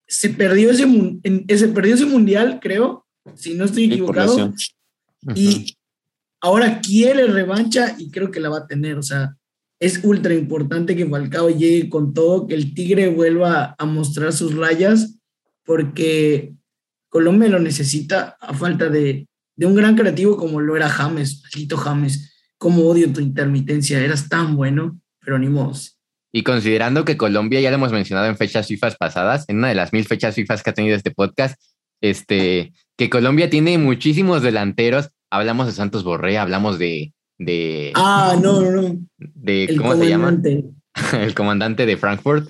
[0.06, 4.52] se perdió ese, en- se perdió ese mundial, creo, si no estoy equivocado.
[5.34, 5.76] Y
[6.40, 8.98] ahora quiere revancha y creo que la va a tener.
[8.98, 9.34] O sea,
[9.80, 14.54] es ultra importante que Falcao llegue con todo, que el Tigre vuelva a mostrar sus
[14.54, 15.14] rayas,
[15.64, 16.52] porque
[17.08, 19.26] Colombia lo necesita a falta de,
[19.58, 22.34] de un gran creativo como lo era James, maldito James.
[22.56, 25.72] Como odio tu intermitencia, eras tan bueno, pero ni modo.
[26.32, 29.74] Y considerando que Colombia, ya lo hemos mencionado en fechas FIFA pasadas, en una de
[29.74, 31.60] las mil fechas FIFA que ha tenido este podcast,
[32.00, 35.10] este, que Colombia tiene muchísimos delanteros.
[35.30, 38.98] Hablamos de Santos Borré, hablamos de, de, Ah, no, no, no.
[39.18, 40.26] de El ¿cómo se llama?
[40.26, 40.64] comandante.
[41.20, 42.48] El comandante de Frankfurt.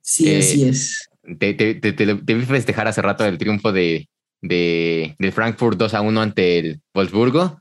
[0.00, 1.08] Sí, Eh, así es.
[1.38, 4.08] Te, te, te, te- te vi festejar hace rato el triunfo de,
[4.42, 7.60] de, de Frankfurt 2 a 1 ante el Wolfsburgo,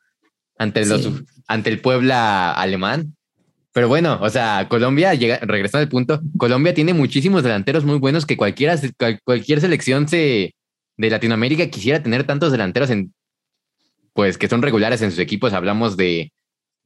[0.57, 1.15] ante, los, Sí.
[1.47, 3.15] ante el Puebla alemán.
[3.73, 8.25] Pero bueno, o sea, Colombia, llega, regresando al punto, Colombia tiene muchísimos delanteros muy buenos
[8.25, 10.55] que cualquiera, cual- cualquier selección se,
[10.97, 13.13] de Latinoamérica quisiera tener tantos delanteros en,
[14.13, 15.53] pues que son regulares en sus equipos.
[15.53, 16.31] Hablamos de,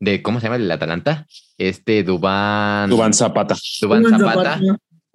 [0.02, 1.26] de ¿cómo se llama el Atalanta?
[1.58, 3.56] Este Dubán, Dubán Zapata.
[3.82, 4.60] Dubán Dubán Zapata.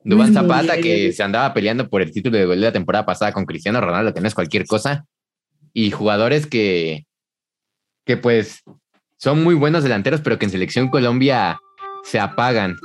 [0.06, 3.32] Dubán Zapata, que se andaba peleando por el título de gol de la temporada pasada
[3.32, 5.04] con Cristiano Ronaldo, que no es cualquier cosa.
[5.72, 7.06] Y jugadores que,
[8.04, 8.62] que pues
[9.18, 11.58] son muy buenos delanteros, pero que en Selección Colombia
[12.04, 12.76] se apagan.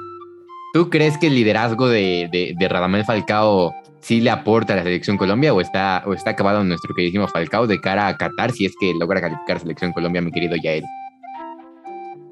[0.73, 4.83] ¿Tú crees que el liderazgo de, de, de Radamel Falcao sí le aporta a la
[4.83, 8.65] Selección Colombia o está, o está acabado nuestro queridísimo Falcao de cara a Qatar si
[8.65, 10.83] es que logra calificar Selección Colombia, mi querido Yael?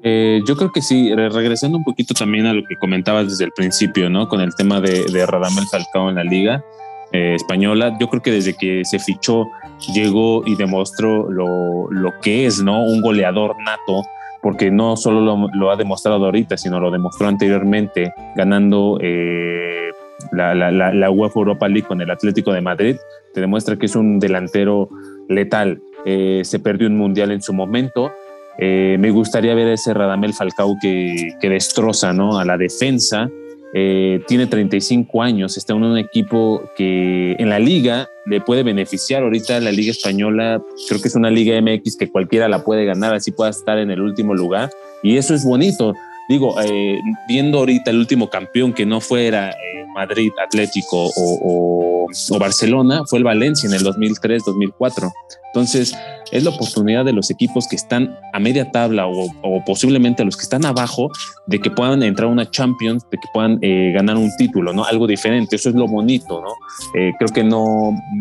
[0.02, 3.44] Eh, yo creo que sí, re- regresando un poquito también a lo que comentabas desde
[3.44, 4.28] el principio, ¿no?
[4.28, 6.64] Con el tema de, Radamel Falcao en la liga
[7.12, 9.46] eh, española, yo creo que desde que se fichó,
[9.94, 12.82] llegó y demostró lo, lo que es, ¿no?
[12.82, 14.02] Un goleador nato,
[14.42, 19.90] porque no solo lo, ha demostrado ahorita, sino lo demostró anteriormente, ganando eh,
[20.32, 22.96] la, la UEFA Europa League con el Atlético de Madrid,
[23.34, 24.88] te demuestra que es un delantero
[25.28, 25.80] letal.
[26.06, 28.12] Eh, se perdió un mundial en su momento,
[28.60, 32.38] eh, me gustaría ver a ese Radamel Falcao que, destroza ¿no?
[32.38, 33.28] a la defensa.
[33.72, 39.22] Eh, tiene 35 años, está en un equipo que en la liga le puede beneficiar.
[39.22, 43.14] Ahorita la liga española creo que es una liga MX que cualquiera la puede ganar,
[43.14, 44.70] así pueda estar en el último lugar.
[45.02, 45.94] Y eso es bonito.
[46.28, 51.89] Digo, eh, viendo ahorita el último campeón que no fuera eh, Madrid, Atlético o,
[52.30, 55.10] o Barcelona, fue el Valencia en el 2003-2004.
[55.52, 55.96] Entonces,
[56.30, 60.36] es la oportunidad de los equipos que están a media tabla o, o, posiblemente los
[60.36, 61.10] que están abajo
[61.46, 64.84] de que puedan entrar a una Champions, de que puedan eh, ganar un título, ¿no?
[64.84, 65.56] Algo diferente.
[65.56, 66.54] Eso es lo bonito, ¿no?
[66.94, 67.64] Eh, creo que no,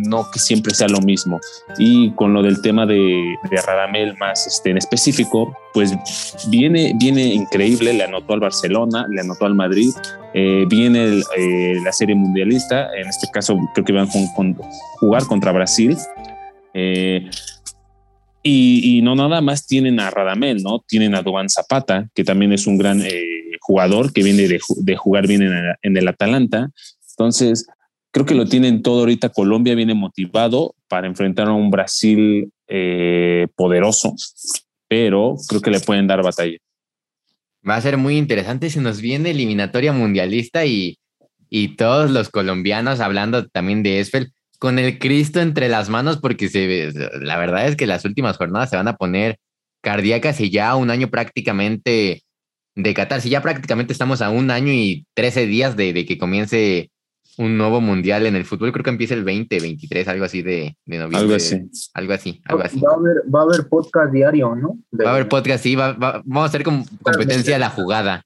[0.07, 1.39] no que siempre sea lo mismo.
[1.77, 5.95] Y con lo del tema de, de más este, en específico, pues
[6.49, 7.93] viene, viene increíble.
[7.93, 9.91] Le anotó al Barcelona, le anotó al Madrid.
[10.34, 12.89] Eh, viene eh, la serie mundialista.
[12.95, 14.11] En este caso, creo que van a
[14.99, 15.97] jugar contra Brasil.
[16.73, 17.30] Eh,
[18.41, 20.84] y, no nada más tienen a Radamel, ¿no?
[20.88, 23.03] Tienen a Dubán Zapata, que también es un gran
[23.59, 25.43] jugador que viene de, jugar bien
[25.82, 26.71] en el, Atalanta.
[27.11, 27.67] Entonces,
[28.11, 29.30] creo que lo tienen todo ahorita.
[29.30, 32.51] Colombia viene motivado para enfrentar a un Brasil
[33.55, 34.15] poderoso,
[34.88, 36.57] pero creo que le pueden dar batalla.
[37.68, 38.70] Va a ser muy interesante.
[38.70, 40.97] Se nos viene eliminatoria mundialista y,
[41.49, 46.49] y todos los colombianos hablando también de Esfel con el Cristo entre las manos, porque
[46.49, 46.91] se,
[47.22, 49.38] la verdad es que las últimas jornadas se van a poner
[49.82, 52.24] cardíacas y ya un año prácticamente
[52.76, 53.22] de Qatar.
[53.22, 56.91] Si ya prácticamente estamos a un año y 13 días de, de, que comience
[57.38, 60.75] un nuevo mundial en el fútbol, creo que empieza el 20, 23, algo así de,
[60.86, 61.19] de noviembre.
[61.19, 61.61] Algo así.
[61.93, 62.80] Algo así, algo así.
[62.80, 64.77] Va a haber, va a haber podcast diario, ¿no?
[64.91, 67.69] De, va a haber podcast, sí, va, va, vamos a hacer como competencia a la
[67.69, 68.25] jugada.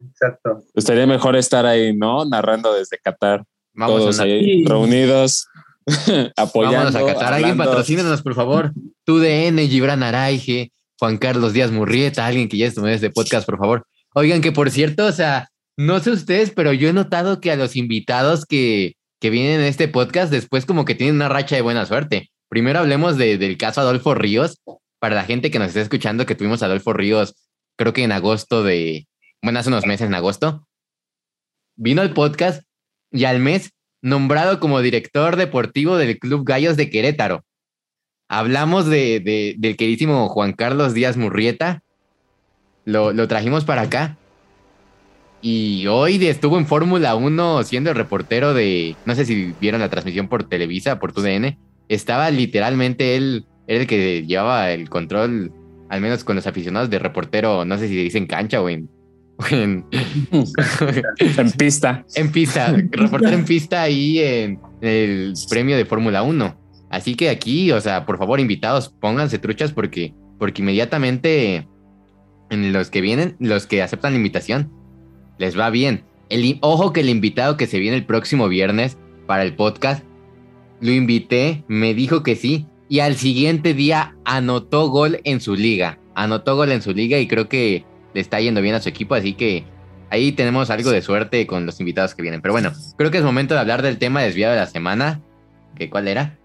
[0.00, 0.62] Exacto.
[0.74, 2.24] Estaría mejor estar ahí, ¿no?
[2.24, 3.44] Narrando desde Qatar.
[3.74, 5.46] Vamos Todos ahí reunidos,
[6.36, 6.78] apoyando.
[6.78, 7.34] Vámonos a Qatar.
[7.34, 8.72] Alguien patrocínenos, por favor.
[9.04, 13.58] TUDN, Gibran Araige, Juan Carlos Díaz Murrieta, alguien que ya estuvo en este podcast, por
[13.58, 13.84] favor.
[14.14, 15.49] Oigan, que por cierto, o sea,
[15.80, 19.66] no sé ustedes, pero yo he notado que a los invitados que, que vienen en
[19.66, 22.30] este podcast después como que tienen una racha de buena suerte.
[22.50, 24.60] Primero hablemos de, del caso Adolfo Ríos.
[24.98, 27.34] Para la gente que nos está escuchando, que tuvimos a Adolfo Ríos,
[27.78, 29.08] creo que en agosto de,
[29.42, 30.66] bueno, hace unos meses en agosto,
[31.76, 32.62] vino al podcast
[33.10, 33.70] y al mes
[34.02, 37.42] nombrado como director deportivo del Club Gallos de Querétaro.
[38.28, 41.82] Hablamos de, de, del queridísimo Juan Carlos Díaz Murrieta,
[42.84, 44.18] lo, lo trajimos para acá.
[45.42, 49.88] Y hoy estuvo en Fórmula 1 siendo el reportero de, no sé si vieron la
[49.88, 51.56] transmisión por Televisa, por TUDN,
[51.88, 55.52] estaba literalmente él, era el que llevaba el control,
[55.88, 58.90] al menos con los aficionados de reportero, no sé si dicen cancha o en...
[59.50, 59.86] En,
[61.18, 62.04] en pista.
[62.14, 66.60] En pista, reportero en pista ahí en el premio de Fórmula 1.
[66.90, 71.66] Así que aquí, o sea, por favor, invitados, pónganse truchas porque, porque inmediatamente
[72.50, 74.70] en los que vienen, los que aceptan la invitación,
[75.40, 76.04] les va bien.
[76.28, 80.04] El, ojo que el invitado que se viene el próximo viernes para el podcast,
[80.80, 85.98] lo invité, me dijo que sí, y al siguiente día anotó gol en su liga.
[86.14, 89.14] Anotó gol en su liga y creo que le está yendo bien a su equipo,
[89.14, 89.64] así que
[90.10, 92.42] ahí tenemos algo de suerte con los invitados que vienen.
[92.42, 95.22] Pero bueno, creo que es momento de hablar del tema desviado de la semana.
[95.74, 96.38] ¿Qué, ¿Cuál era?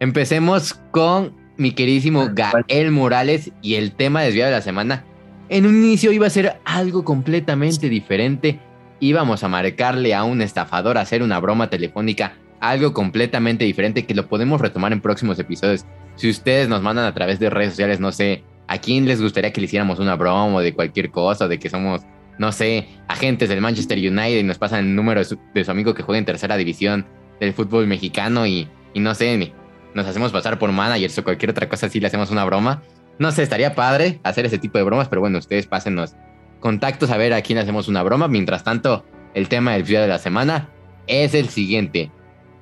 [0.00, 5.04] Empecemos con mi queridísimo Gael Morales y el tema desviado de la semana
[5.48, 8.58] en un inicio iba a ser algo completamente diferente.
[9.00, 14.14] Íbamos a marcarle a un estafador, a hacer una broma telefónica, algo completamente diferente que
[14.14, 15.84] lo podemos retomar en próximos episodios.
[16.16, 19.52] Si ustedes nos mandan a través de redes sociales, no sé, a quién les gustaría
[19.52, 22.02] que le hiciéramos una broma o de cualquier cosa, de que somos,
[22.38, 26.02] no sé, agentes del Manchester United y nos pasan el número de su, amigo que
[26.02, 27.06] juega en tercera división
[27.38, 29.52] del fútbol mexicano y, y no sé,
[29.94, 32.82] nos hacemos pasar por managers o cualquier otra cosa así, le hacemos una broma
[33.18, 36.14] no sé, estaría padre hacer ese tipo de bromas, pero bueno, ustedes pásenos
[36.60, 38.28] contactos a ver a quién hacemos una broma.
[38.28, 39.04] Mientras tanto,
[39.34, 40.68] el tema del video de la semana
[41.06, 42.10] es el siguiente.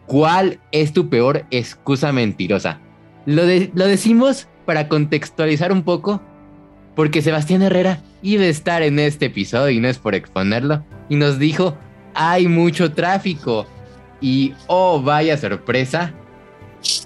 [0.06, 2.80] ¿Cuál es tu peor excusa mentirosa?
[3.26, 3.42] Lo,
[3.74, 6.20] lo decimos para contextualizar un poco,
[6.94, 11.16] porque Sebastián Herrera iba a estar en este episodio y no es por exponerlo, y
[11.16, 11.76] nos dijo,
[12.14, 13.66] hay mucho tráfico.
[14.20, 16.14] Y oh, vaya sorpresa,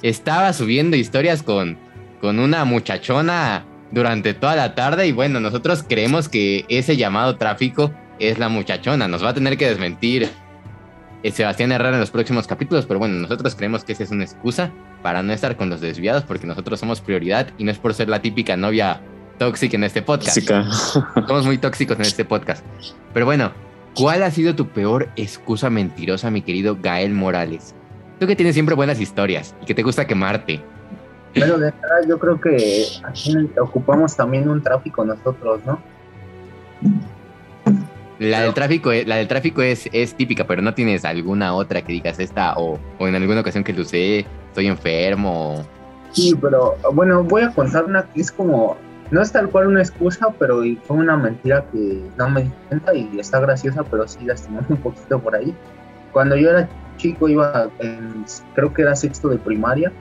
[0.02, 1.78] estaba subiendo historias con
[2.20, 7.92] con una muchachona durante toda la tarde y bueno, nosotros creemos que ese llamado tráfico
[8.18, 9.08] es la muchachona.
[9.08, 10.28] Nos va a tener que desmentir
[11.22, 14.24] eh, Sebastián Herrera en los próximos capítulos, pero bueno, nosotros creemos que esa es una
[14.24, 14.70] excusa
[15.02, 18.08] para no estar con los desviados porque nosotros somos prioridad y no es por ser
[18.08, 19.00] la típica novia
[19.38, 20.38] tóxica en este podcast.
[21.26, 22.64] Somos muy tóxicos en este podcast.
[23.14, 23.52] Pero bueno,
[23.94, 27.74] ¿cuál ha sido tu peor excusa mentirosa, mi querido Gael Morales?
[28.18, 30.60] Tú que tienes siempre buenas historias y que te gusta quemarte.
[31.38, 35.78] Bueno, de verdad, yo creo que aquí ocupamos también un tráfico nosotros, ¿no?
[38.18, 41.92] La del tráfico, la del tráfico es, es típica, pero no tienes alguna otra que
[41.92, 45.64] digas esta o, en alguna ocasión que lo sé, estoy enfermo.
[46.10, 48.76] Sí, pero bueno, voy a contar una que es como,
[49.12, 52.92] no es tal cual una excusa, pero fue una mentira que no me di cuenta
[52.94, 55.54] y está graciosa, pero sí lastimó un poquito por ahí.
[56.12, 58.24] Cuando yo era chico, iba en,
[58.54, 59.92] creo que era sexto de primaria,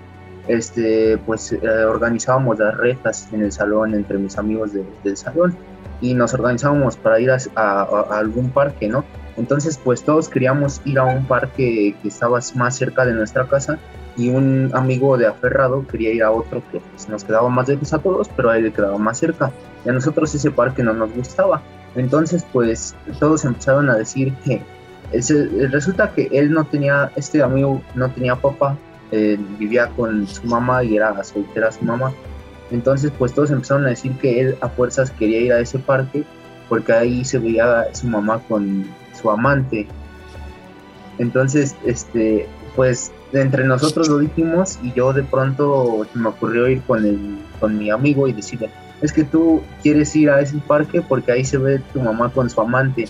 [0.47, 5.55] este, pues eh, organizábamos las retas en el salón entre mis amigos del salón
[6.01, 7.81] y nos organizábamos para ir a,
[8.11, 9.03] algún parque, ¿no?
[9.35, 13.77] Entonces, pues todos queríamos ir a un parque que estaba más cerca de nuestra casa
[14.15, 17.93] y un amigo de aferrado quería ir a otro que pues, nos quedaba más lejos
[17.93, 19.51] a todos, pero a él le quedaba más cerca.
[19.85, 21.61] Y a nosotros ese parque no nos gustaba.
[21.95, 24.61] Entonces, pues todos empezaron a decir que
[25.69, 28.77] resulta que él no tenía, este amigo no tenía papá
[29.11, 32.13] eh, vivía con su mamá y era soltera su mamá.
[32.71, 36.23] Entonces, pues todos empezaron a decir que él a fuerzas quería ir a ese parque
[36.67, 38.85] porque ahí se veía su mamá con
[39.19, 39.87] su amante.
[41.17, 47.05] Entonces, este, pues entre nosotros lo dijimos y yo de pronto me ocurrió ir con,
[47.05, 48.69] el, con mi amigo y decirle,
[49.01, 52.49] es que tú quieres ir a ese parque porque ahí se ve tu mamá con
[52.49, 53.07] su amante.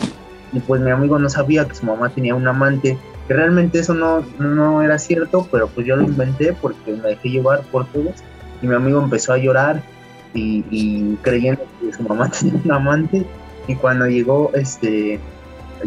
[0.54, 3.94] Y pues mi amigo no sabía que su mamá tenía un amante que realmente eso
[3.94, 8.16] no, no era cierto, pero pues yo lo inventé porque me dejé llevar por todos
[8.62, 9.84] y mi amigo empezó a llorar
[10.34, 13.26] y, creyendo que su mamá tenía un amante
[13.68, 15.20] y cuando llegó, este,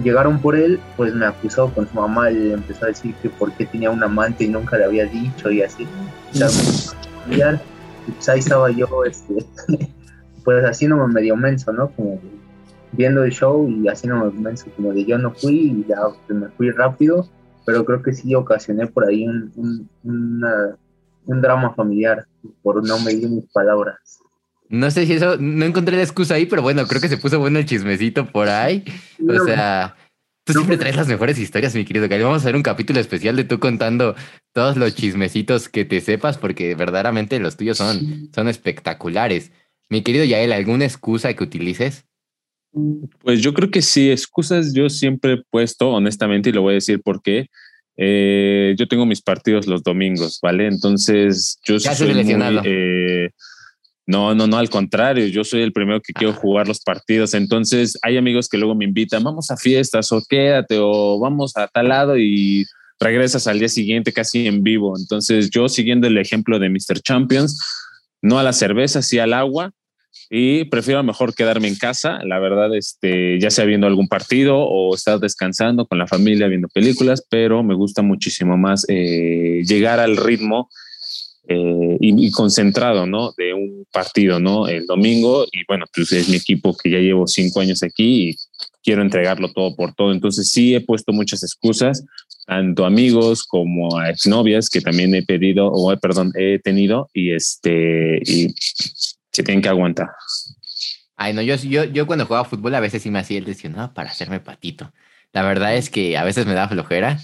[0.02, 3.30] llegaron por él, pues me acusó con su mamá y le empezó a decir que
[3.30, 5.86] por qué tenía un amante y nunca le había dicho y así.
[6.34, 9.44] y pues ahí estaba yo, este,
[10.44, 11.88] pues haciéndome medio menso, ¿no?
[11.90, 12.20] Como
[12.92, 16.70] viendo el show y haciendo menso como de yo no fui y ya me fui
[16.70, 17.28] rápido,
[17.64, 22.26] pero creo que sí ocasioné por ahí un, un, drama familiar
[22.62, 24.18] por no medir mis palabras.
[24.68, 27.38] No sé si eso, no encontré la excusa ahí, pero bueno, creo que se puso
[27.38, 28.84] bueno el chismecito por ahí.
[29.28, 29.96] O sea,
[30.44, 32.22] tú siempre traes las mejores historias, mi querido Gary.
[32.22, 34.14] Vamos a hacer un capítulo especial de tú contando
[34.52, 39.50] todos los chismecitos que te sepas, porque verdaderamente los tuyos son, son espectaculares.
[39.88, 42.06] Mi querido Yael, ¿alguna excusa que utilices?
[42.72, 46.74] Pues yo creo que sí, excusas yo siempre he puesto, honestamente, y lo voy a
[46.74, 47.48] decir por qué.
[47.96, 50.66] Eh, yo tengo mis partidos los domingos, ¿vale?
[50.66, 53.30] Entonces yo soy muy, eh,
[54.06, 57.34] No, no, no, al contrario, yo soy el primero que quiero jugar los partidos.
[57.34, 61.66] Entonces, hay amigos que luego me invitan, vamos a fiestas o quédate o vamos a
[61.66, 62.64] tal lado y
[62.98, 64.94] regresas al día siguiente casi en vivo.
[64.96, 67.00] Entonces, yo siguiendo el ejemplo de Mr.
[67.02, 67.60] Champions,
[68.22, 69.72] no a la cerveza, sí al agua
[70.32, 74.94] y prefiero mejor quedarme en casa, la verdad, este, ya sea viendo algún partido o
[74.94, 80.16] estar descansando con la familia viendo películas, pero me gusta muchísimo más eh, llegar al
[80.16, 80.70] ritmo
[81.48, 83.32] eh, y, concentrado, ¿no?
[83.36, 84.68] De un partido, ¿no?
[84.68, 88.36] El domingo y bueno, pues es mi equipo que ya llevo cinco años aquí y
[88.84, 90.12] quiero entregarlo todo por todo.
[90.12, 92.04] Entonces sí he puesto muchas excusas,
[92.46, 98.20] tanto amigos como a exnovias que también he pedido o perdón, he tenido y este
[98.24, 98.54] y
[99.32, 100.10] se tienen que aguantar.
[101.16, 103.92] Ay, no, yo, yo, yo cuando jugaba fútbol a veces sí me hacía el lesionado
[103.92, 104.92] para hacerme patito.
[105.32, 107.18] La verdad es que a veces me daba flojera.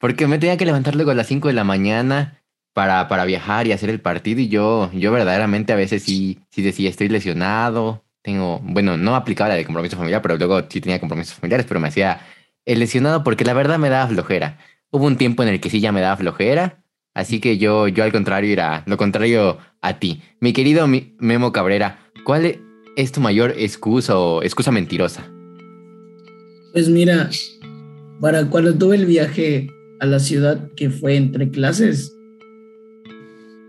[0.00, 3.66] Porque me tenía que levantar luego a las 5 de la mañana para, para viajar
[3.66, 4.40] y hacer el partido.
[4.40, 8.04] Y yo, yo verdaderamente a veces sí, sí decía, estoy lesionado.
[8.20, 11.80] Tengo, bueno, no aplicaba la de compromiso familiar, pero luego sí tenía compromisos familiares, pero
[11.80, 12.20] me hacía
[12.64, 14.58] el lesionado porque la verdad me daba flojera.
[14.90, 16.81] Hubo un tiempo en el que sí ya me daba flojera
[17.14, 20.22] Así que yo, yo al contrario era lo contrario a ti.
[20.40, 22.58] Mi querido Memo Cabrera, ¿cuál
[22.96, 25.30] es tu mayor excusa o excusa mentirosa?
[26.72, 27.28] Pues mira,
[28.20, 29.68] para cuando tuve el viaje
[30.00, 32.16] a la ciudad que fue entre clases.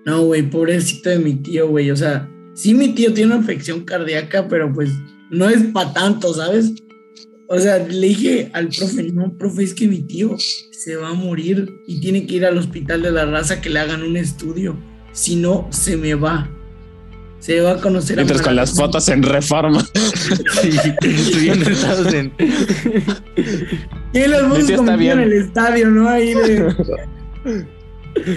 [0.06, 1.92] No, güey, pobrecito de mi tío, güey.
[1.92, 4.90] O sea, sí mi tío tiene una afección cardíaca, pero pues
[5.30, 6.74] no es para tanto, ¿sabes?
[7.48, 11.14] O sea, le dije al profe, no, profe, es que mi tío se va a
[11.14, 14.78] morir y tiene que ir al hospital de la raza que le hagan un estudio.
[15.12, 16.50] Si no, se me va.
[17.40, 19.86] Se va a conocer Mientras con las fotos en reforma.
[20.62, 22.32] sí, estados en.
[24.14, 26.08] Y las fotos como en el estadio, ¿no?
[26.08, 26.74] Ahí de.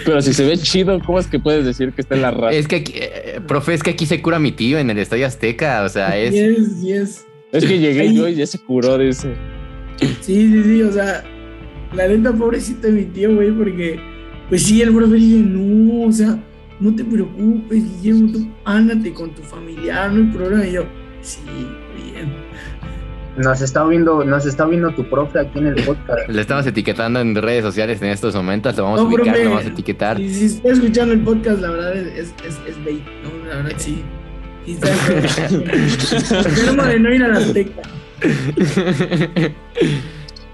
[0.04, 2.50] Pero si se ve chido, ¿cómo es que puedes decir que está en la raza?
[2.50, 5.26] Es que, aquí, eh, profe, es que aquí se cura mi tío en el Estadio
[5.26, 6.32] Azteca, o sea, es.
[6.32, 7.26] Yes, yes.
[7.52, 9.34] Es que llegué yo y ya se curó de ese.
[9.98, 11.24] Sí, sí, sí, o sea,
[11.92, 13.98] la neta, pobrecito de mi tío, güey, porque,
[14.48, 16.38] pues sí, el profe dice, no, o sea,
[16.80, 20.66] no te preocupes, Guillermo, tú ándate con tu familiar, no hay problema.
[20.66, 20.84] Y yo,
[21.22, 21.40] sí,
[21.94, 22.32] bien.
[23.38, 26.28] Nos está viendo, nos está viendo tu profe aquí en el podcast.
[26.28, 29.64] Le estamos etiquetando en redes sociales en estos momentos, lo vamos a ubicar, lo vamos
[29.64, 30.16] a etiquetar.
[30.16, 33.46] Si, si está escuchando el podcast, la verdad es, es, es, bait, ¿no?
[33.48, 34.02] La verdad sí.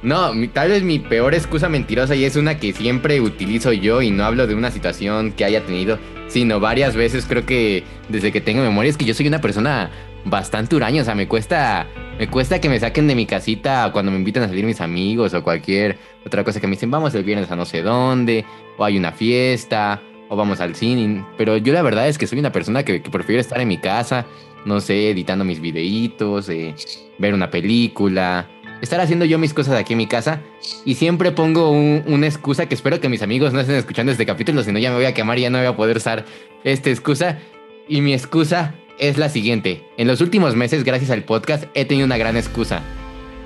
[0.02, 4.10] No, tal vez mi peor excusa mentirosa y es una que siempre utilizo yo y
[4.10, 5.96] no hablo de una situación que haya tenido,
[6.26, 9.90] sino varias veces creo que desde que tengo memoria es que yo soy una persona
[10.24, 11.86] bastante huraña, o sea, me cuesta
[12.18, 15.34] me cuesta que me saquen de mi casita cuando me invitan a salir mis amigos
[15.34, 18.44] o cualquier otra cosa que me dicen, vamos el viernes a no sé dónde,
[18.76, 20.02] o hay una fiesta,
[20.32, 23.38] o vamos al cine, pero yo la verdad es que soy una persona que, prefiero
[23.38, 24.24] estar en mi casa,
[24.64, 26.74] no sé, editando mis videitos, eh,
[27.18, 28.48] ver una película,
[28.80, 30.40] estar haciendo yo mis cosas aquí en mi casa
[30.86, 34.62] y siempre pongo una excusa que espero que mis amigos no estén escuchando este capítulo,
[34.62, 36.24] si no ya me voy a quemar y ya no voy a poder usar
[36.64, 37.38] esta excusa.
[37.86, 39.84] Y mi excusa es la siguiente.
[39.98, 42.80] En los últimos meses, gracias al podcast, he tenido una gran excusa.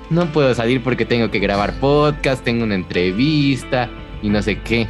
[0.09, 3.89] No puedo salir porque tengo que grabar podcast, tengo una entrevista
[4.21, 4.87] y no sé qué.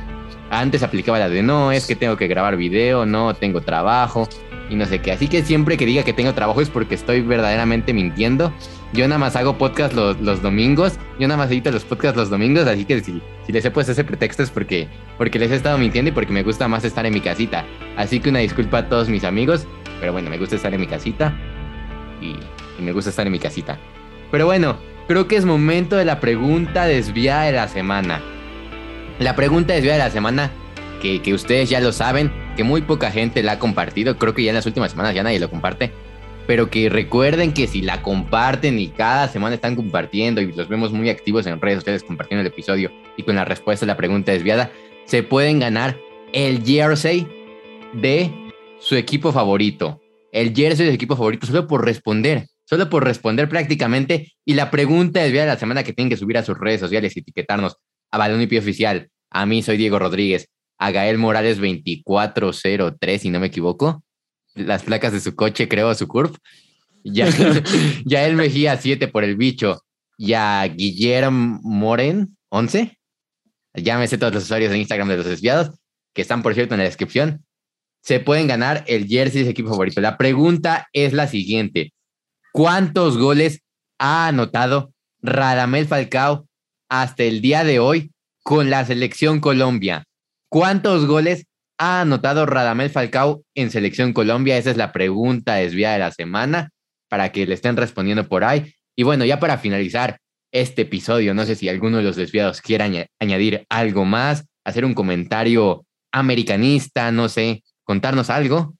[0.49, 4.29] Antes aplicaba la de no, es que tengo que grabar video, no, tengo trabajo
[4.69, 5.11] y no sé qué.
[5.11, 8.53] Así que siempre que diga que tengo trabajo es porque estoy verdaderamente mintiendo.
[8.93, 10.97] Yo nada más hago podcast los, los domingos.
[11.19, 12.65] Yo nada más edito los podcasts los domingos.
[12.67, 14.87] Así que si, si les he puesto ese pretexto es porque,
[15.17, 17.65] porque les he estado mintiendo y porque me gusta más estar en mi casita.
[17.97, 19.67] Así que una disculpa a todos mis amigos.
[19.99, 21.37] Pero bueno, me gusta estar en mi casita.
[22.21, 22.37] Y,
[22.79, 23.77] y me gusta estar en mi casita.
[24.31, 24.77] Pero bueno,
[25.07, 28.21] creo que es momento de la pregunta desviada de la semana.
[29.19, 30.51] La pregunta desviada de la semana,
[31.01, 34.17] que, que ustedes ya lo saben, que muy poca gente la ha compartido.
[34.17, 35.91] Creo que ya en las últimas semanas ya nadie lo comparte.
[36.45, 40.93] Pero que recuerden que si la comparten y cada semana están compartiendo y los vemos
[40.93, 44.31] muy activos en redes sociales compartiendo el episodio y con la respuesta a la pregunta
[44.31, 44.71] desviada,
[45.05, 45.97] se pueden ganar
[46.31, 47.27] el jersey
[47.93, 48.31] de
[48.79, 49.99] su equipo favorito.
[50.31, 52.45] El jersey de su equipo favorito solo por responder.
[52.65, 54.33] Solo por responder prácticamente.
[54.45, 57.15] Y la pregunta desviada de la semana que tienen que subir a sus redes sociales
[57.15, 57.77] y etiquetarnos
[58.11, 59.09] a Balón y Pie Oficial.
[59.29, 64.03] A mí soy Diego Rodríguez a Gael Morales 2403, si no me equivoco.
[64.55, 66.37] Las placas de su coche, creo, su curve.
[67.03, 67.27] Ya,
[68.25, 69.81] él Mejía 7 por el bicho.
[70.17, 72.97] Y a Guillermo Moren 11.
[73.75, 75.77] Llámese todos los usuarios de Instagram de los desviados,
[76.13, 77.45] que están, por cierto, en la descripción.
[78.01, 80.01] Se pueden ganar el jersey de su equipo favorito.
[80.01, 81.93] La pregunta es la siguiente.
[82.53, 83.61] ¿Cuántos goles
[83.99, 84.91] ha anotado
[85.21, 86.46] Radamel Falcao
[86.89, 88.11] hasta el día de hoy
[88.43, 90.03] con la selección Colombia?
[90.49, 91.45] ¿Cuántos goles
[91.79, 94.57] ¿Ha anotado Radamel Falcao en Selección Colombia?
[94.57, 96.71] Esa es la pregunta desviada de la semana
[97.07, 98.73] para que le estén respondiendo por ahí.
[98.95, 100.19] Y bueno, ya para finalizar
[100.51, 104.95] este episodio, no sé si alguno de los desviados quiera añadir algo más, hacer un
[104.95, 108.75] comentario americanista, no sé, contarnos algo.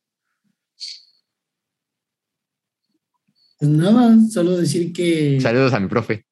[3.60, 5.40] Pues nada, solo decir que.
[5.40, 6.27] Saludos a mi profe.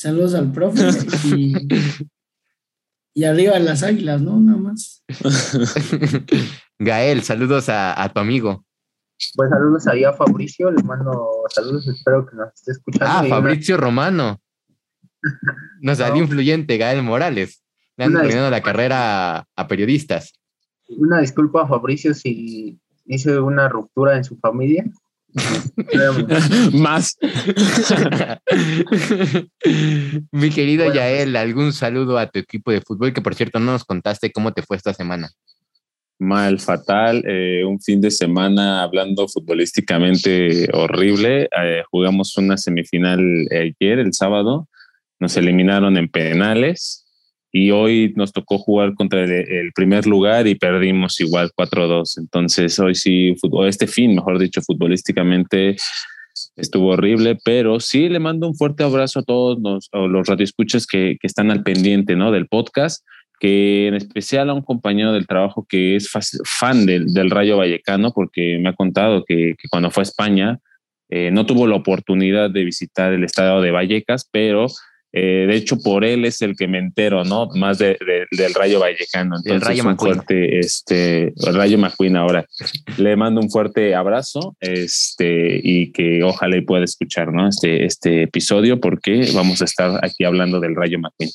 [0.00, 0.88] Saludos al profe
[1.36, 1.52] y,
[3.12, 4.40] y arriba las águilas, ¿no?
[4.40, 5.04] Nada más.
[6.78, 8.64] Gael, saludos a, tu amigo.
[9.34, 13.12] Pues saludos ahí a Fabricio, le mando saludos, espero que nos esté escuchando.
[13.14, 14.40] Ah, Fabricio Romano.
[15.82, 17.62] No salió influyente, Gael Morales.
[17.98, 20.32] Le han terminado la carrera a periodistas.
[20.88, 24.86] Una disculpa, Fabricio, si hice una ruptura en su familia.
[26.72, 27.16] Más.
[30.32, 33.84] Mi querido Yael, algún saludo a tu equipo de fútbol, que por cierto no nos
[33.84, 35.30] contaste cómo te fue esta semana.
[36.18, 37.24] Mal, fatal.
[37.26, 41.44] Eh, un fin de semana hablando futbolísticamente horrible.
[41.44, 43.20] Eh, jugamos una semifinal
[43.50, 44.68] ayer, el sábado.
[45.18, 47.06] Nos eliminaron en penales
[47.52, 52.18] y hoy nos tocó jugar contra el, primer lugar y perdimos igual 4-2.
[52.18, 53.34] Entonces hoy sí,
[53.66, 55.76] este fin, mejor dicho, futbolísticamente
[56.56, 61.16] estuvo horrible, pero sí le mando un fuerte abrazo a todos los, los radioescuchas que,
[61.20, 62.30] que están al pendiente ¿no?
[62.30, 63.04] del podcast,
[63.40, 66.10] que en especial a un compañero del trabajo que es
[66.44, 70.58] fan del, del Rayo Vallecano, porque me ha contado que, que cuando fue a España
[71.08, 74.66] eh, no tuvo la oportunidad de visitar el estado de Vallecas, pero
[75.12, 77.48] eh, de hecho, por él es el que me entero, ¿no?
[77.54, 77.98] Más de,
[78.30, 79.36] del Rayo Vallecano.
[79.36, 82.46] Entonces, el Rayo un fuerte, este, el Rayo McQueen ahora.
[82.96, 87.48] Le mando un fuerte abrazo, este, y que ojalá y pueda escuchar, ¿no?
[87.48, 91.30] Este, este episodio, porque vamos a estar aquí hablando del Rayo McQueen.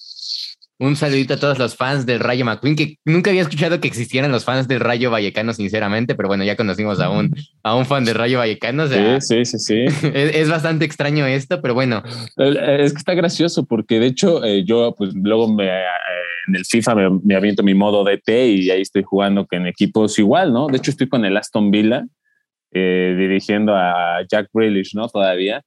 [0.77, 4.31] Un saludito a todos los fans del Rayo McQueen, que nunca había escuchado que existieran
[4.31, 8.03] los fans del Rayo Vallecano, sinceramente, pero bueno, ya conocimos a un, a un fan
[8.03, 8.87] del Rayo Vallecano.
[8.87, 12.03] sí, sí, sí, Es, bastante extraño esto, pero bueno.
[12.35, 15.83] Es que está gracioso porque de hecho eh, yo pues luego me, eh,
[16.47, 20.53] en el FIFA me, aviento mi modo DT y ahí estoy jugando con equipos igual,
[20.53, 20.67] ¿no?
[20.67, 22.05] De hecho estoy con el Aston Villa
[22.71, 25.07] eh, dirigiendo a Jack Grealish, ¿no?
[25.07, 25.61] Todavía.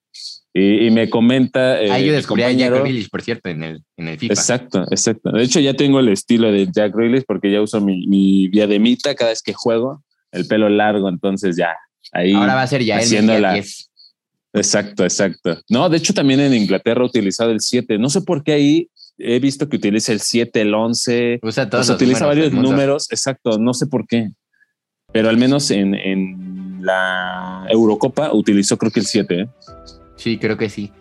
[0.59, 1.81] Y, me comenta.
[1.81, 4.33] Eh, yo descubrí a Jack Grealish, por cierto, en el, en el FIFA.
[4.33, 5.31] Exacto, exacto.
[5.31, 9.15] De hecho, ya tengo el estilo de Jack Grealish porque ya uso mi, mi diademita
[9.15, 10.03] cada vez que juego,
[10.33, 11.77] el pelo largo, entonces ya.
[12.13, 13.63] Ahí Ahora va a ser ya el la...
[14.55, 15.59] Exacto, exacto.
[15.69, 17.99] No, de hecho, también en Inglaterra he utilizado el 7.
[17.99, 21.41] No sé por qué ahí he visto que utiliza el 7, el 11.
[21.43, 21.91] Usa todos.
[21.91, 23.11] utiliza varios números.
[23.11, 24.31] Exacto, no sé por qué.
[25.13, 29.41] Pero al menos en, en la Eurocopa utilizó creo que el 7.
[29.41, 29.49] ¿eh?
[30.19, 30.93] Sí, creo que sí.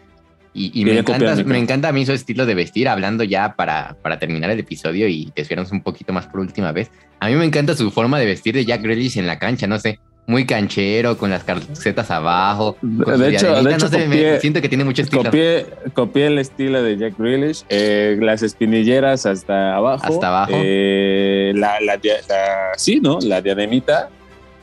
[0.60, 4.18] Y, me, encanta, me encanta a mí su estilo de vestir, hablando ya para, para
[4.18, 6.90] terminar el episodio y desviarnos un poquito más por última vez.
[7.20, 9.78] A mí me encanta su forma de vestir de Jack Grealish en la cancha, no
[9.78, 12.76] sé, muy canchero, con las calcetas abajo.
[12.82, 13.88] De hecho, de hecho
[14.40, 15.24] siento que tiene mucho estilo.
[15.94, 20.06] Copié, el estilo de Jack Grealish, eh, las espinilleras hasta abajo.
[20.06, 20.54] Hasta abajo.
[20.56, 22.00] Eh, la, la,
[22.78, 23.20] sí, ¿no?
[23.22, 24.10] La diademita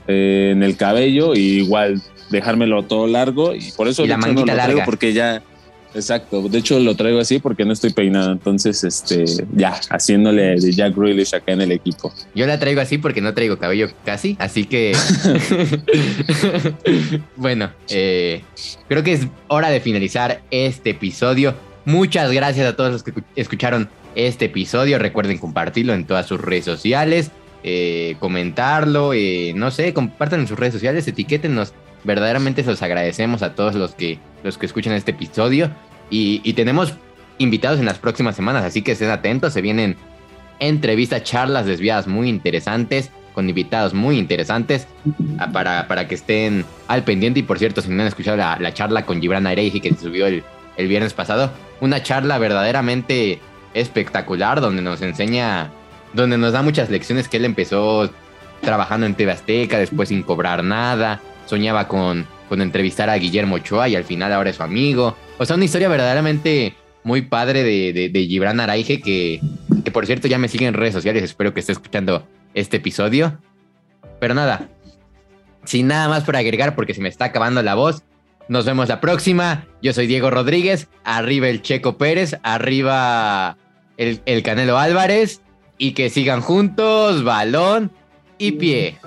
[0.07, 4.45] eh, en el cabello y igual dejármelo todo largo y por eso la no lo
[4.45, 5.43] traigo porque ya
[5.95, 9.25] exacto de hecho lo traigo así porque no estoy peinado entonces este
[9.55, 12.13] ya haciéndole de Jack Grealish acá en el equipo.
[12.35, 14.95] Yo la traigo así porque no traigo cabello casi así que
[17.37, 18.43] bueno eh,
[18.89, 21.55] creo que es hora de finalizar este episodio.
[21.87, 24.99] Muchas gracias a todos los que escucharon este episodio.
[24.99, 27.31] Recuerden compartirlo en todas sus redes sociales
[27.67, 31.73] eh, comentarlo, eh, no sé, compartan en sus redes sociales, etiquétenos.
[32.05, 35.71] Verdaderamente se los agradecemos a todos los que, los que escuchan este episodio.
[36.11, 36.93] Y, tenemos
[37.39, 39.55] invitados en las próximas semanas, así que estén atentos.
[39.55, 39.97] Se vienen
[40.61, 44.87] entrevistas, charlas desviadas muy interesantes, con invitados muy interesantes,
[45.51, 47.41] para, para que estén al pendiente.
[47.41, 50.27] Y por cierto, si no han escuchado la, charla con Gibran Areji que se subió
[50.27, 50.45] el,
[50.77, 51.51] el viernes pasado,
[51.81, 53.41] una charla verdaderamente
[53.73, 55.73] espectacular donde nos enseña
[56.15, 58.11] donde nos da muchas lecciones que él empezó
[58.63, 63.89] trabajando en TV Azteca, después sin cobrar nada, soñaba con, con entrevistar a Guillermo Ochoa
[63.89, 65.17] y al final ahora es su amigo.
[65.39, 69.41] O sea, una historia verdaderamente muy padre de, de, Gibran Araige, que,
[69.85, 73.39] que por cierto ya me sigue en redes sociales, espero que esté escuchando este episodio.
[74.21, 74.69] Pero nada,
[75.65, 78.05] sin nada más por agregar porque se me está acabando la voz.
[78.49, 79.67] Nos vemos la próxima.
[79.83, 80.89] Yo soy Diego Rodríguez.
[81.03, 82.39] Arriba el Checo Pérez.
[82.43, 83.57] Arriba
[83.97, 85.41] el, el Canelo Álvarez
[85.79, 87.91] y que sigan juntos, balón
[88.39, 88.99] y pie.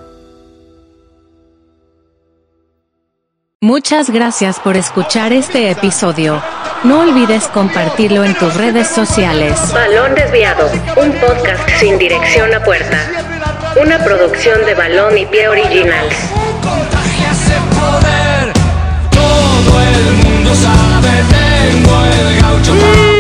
[3.62, 6.42] Muchas gracias por escuchar este episodio.
[6.84, 9.60] No olvides compartirlo en tus redes sociales.
[9.74, 13.00] Balón desviado, un podcast sin dirección a puerta.
[13.82, 16.08] Una producción de balón y pie original.
[16.62, 18.54] Contagia ese poder.
[19.10, 23.17] Todo el mundo sabe, tengo el gaucho.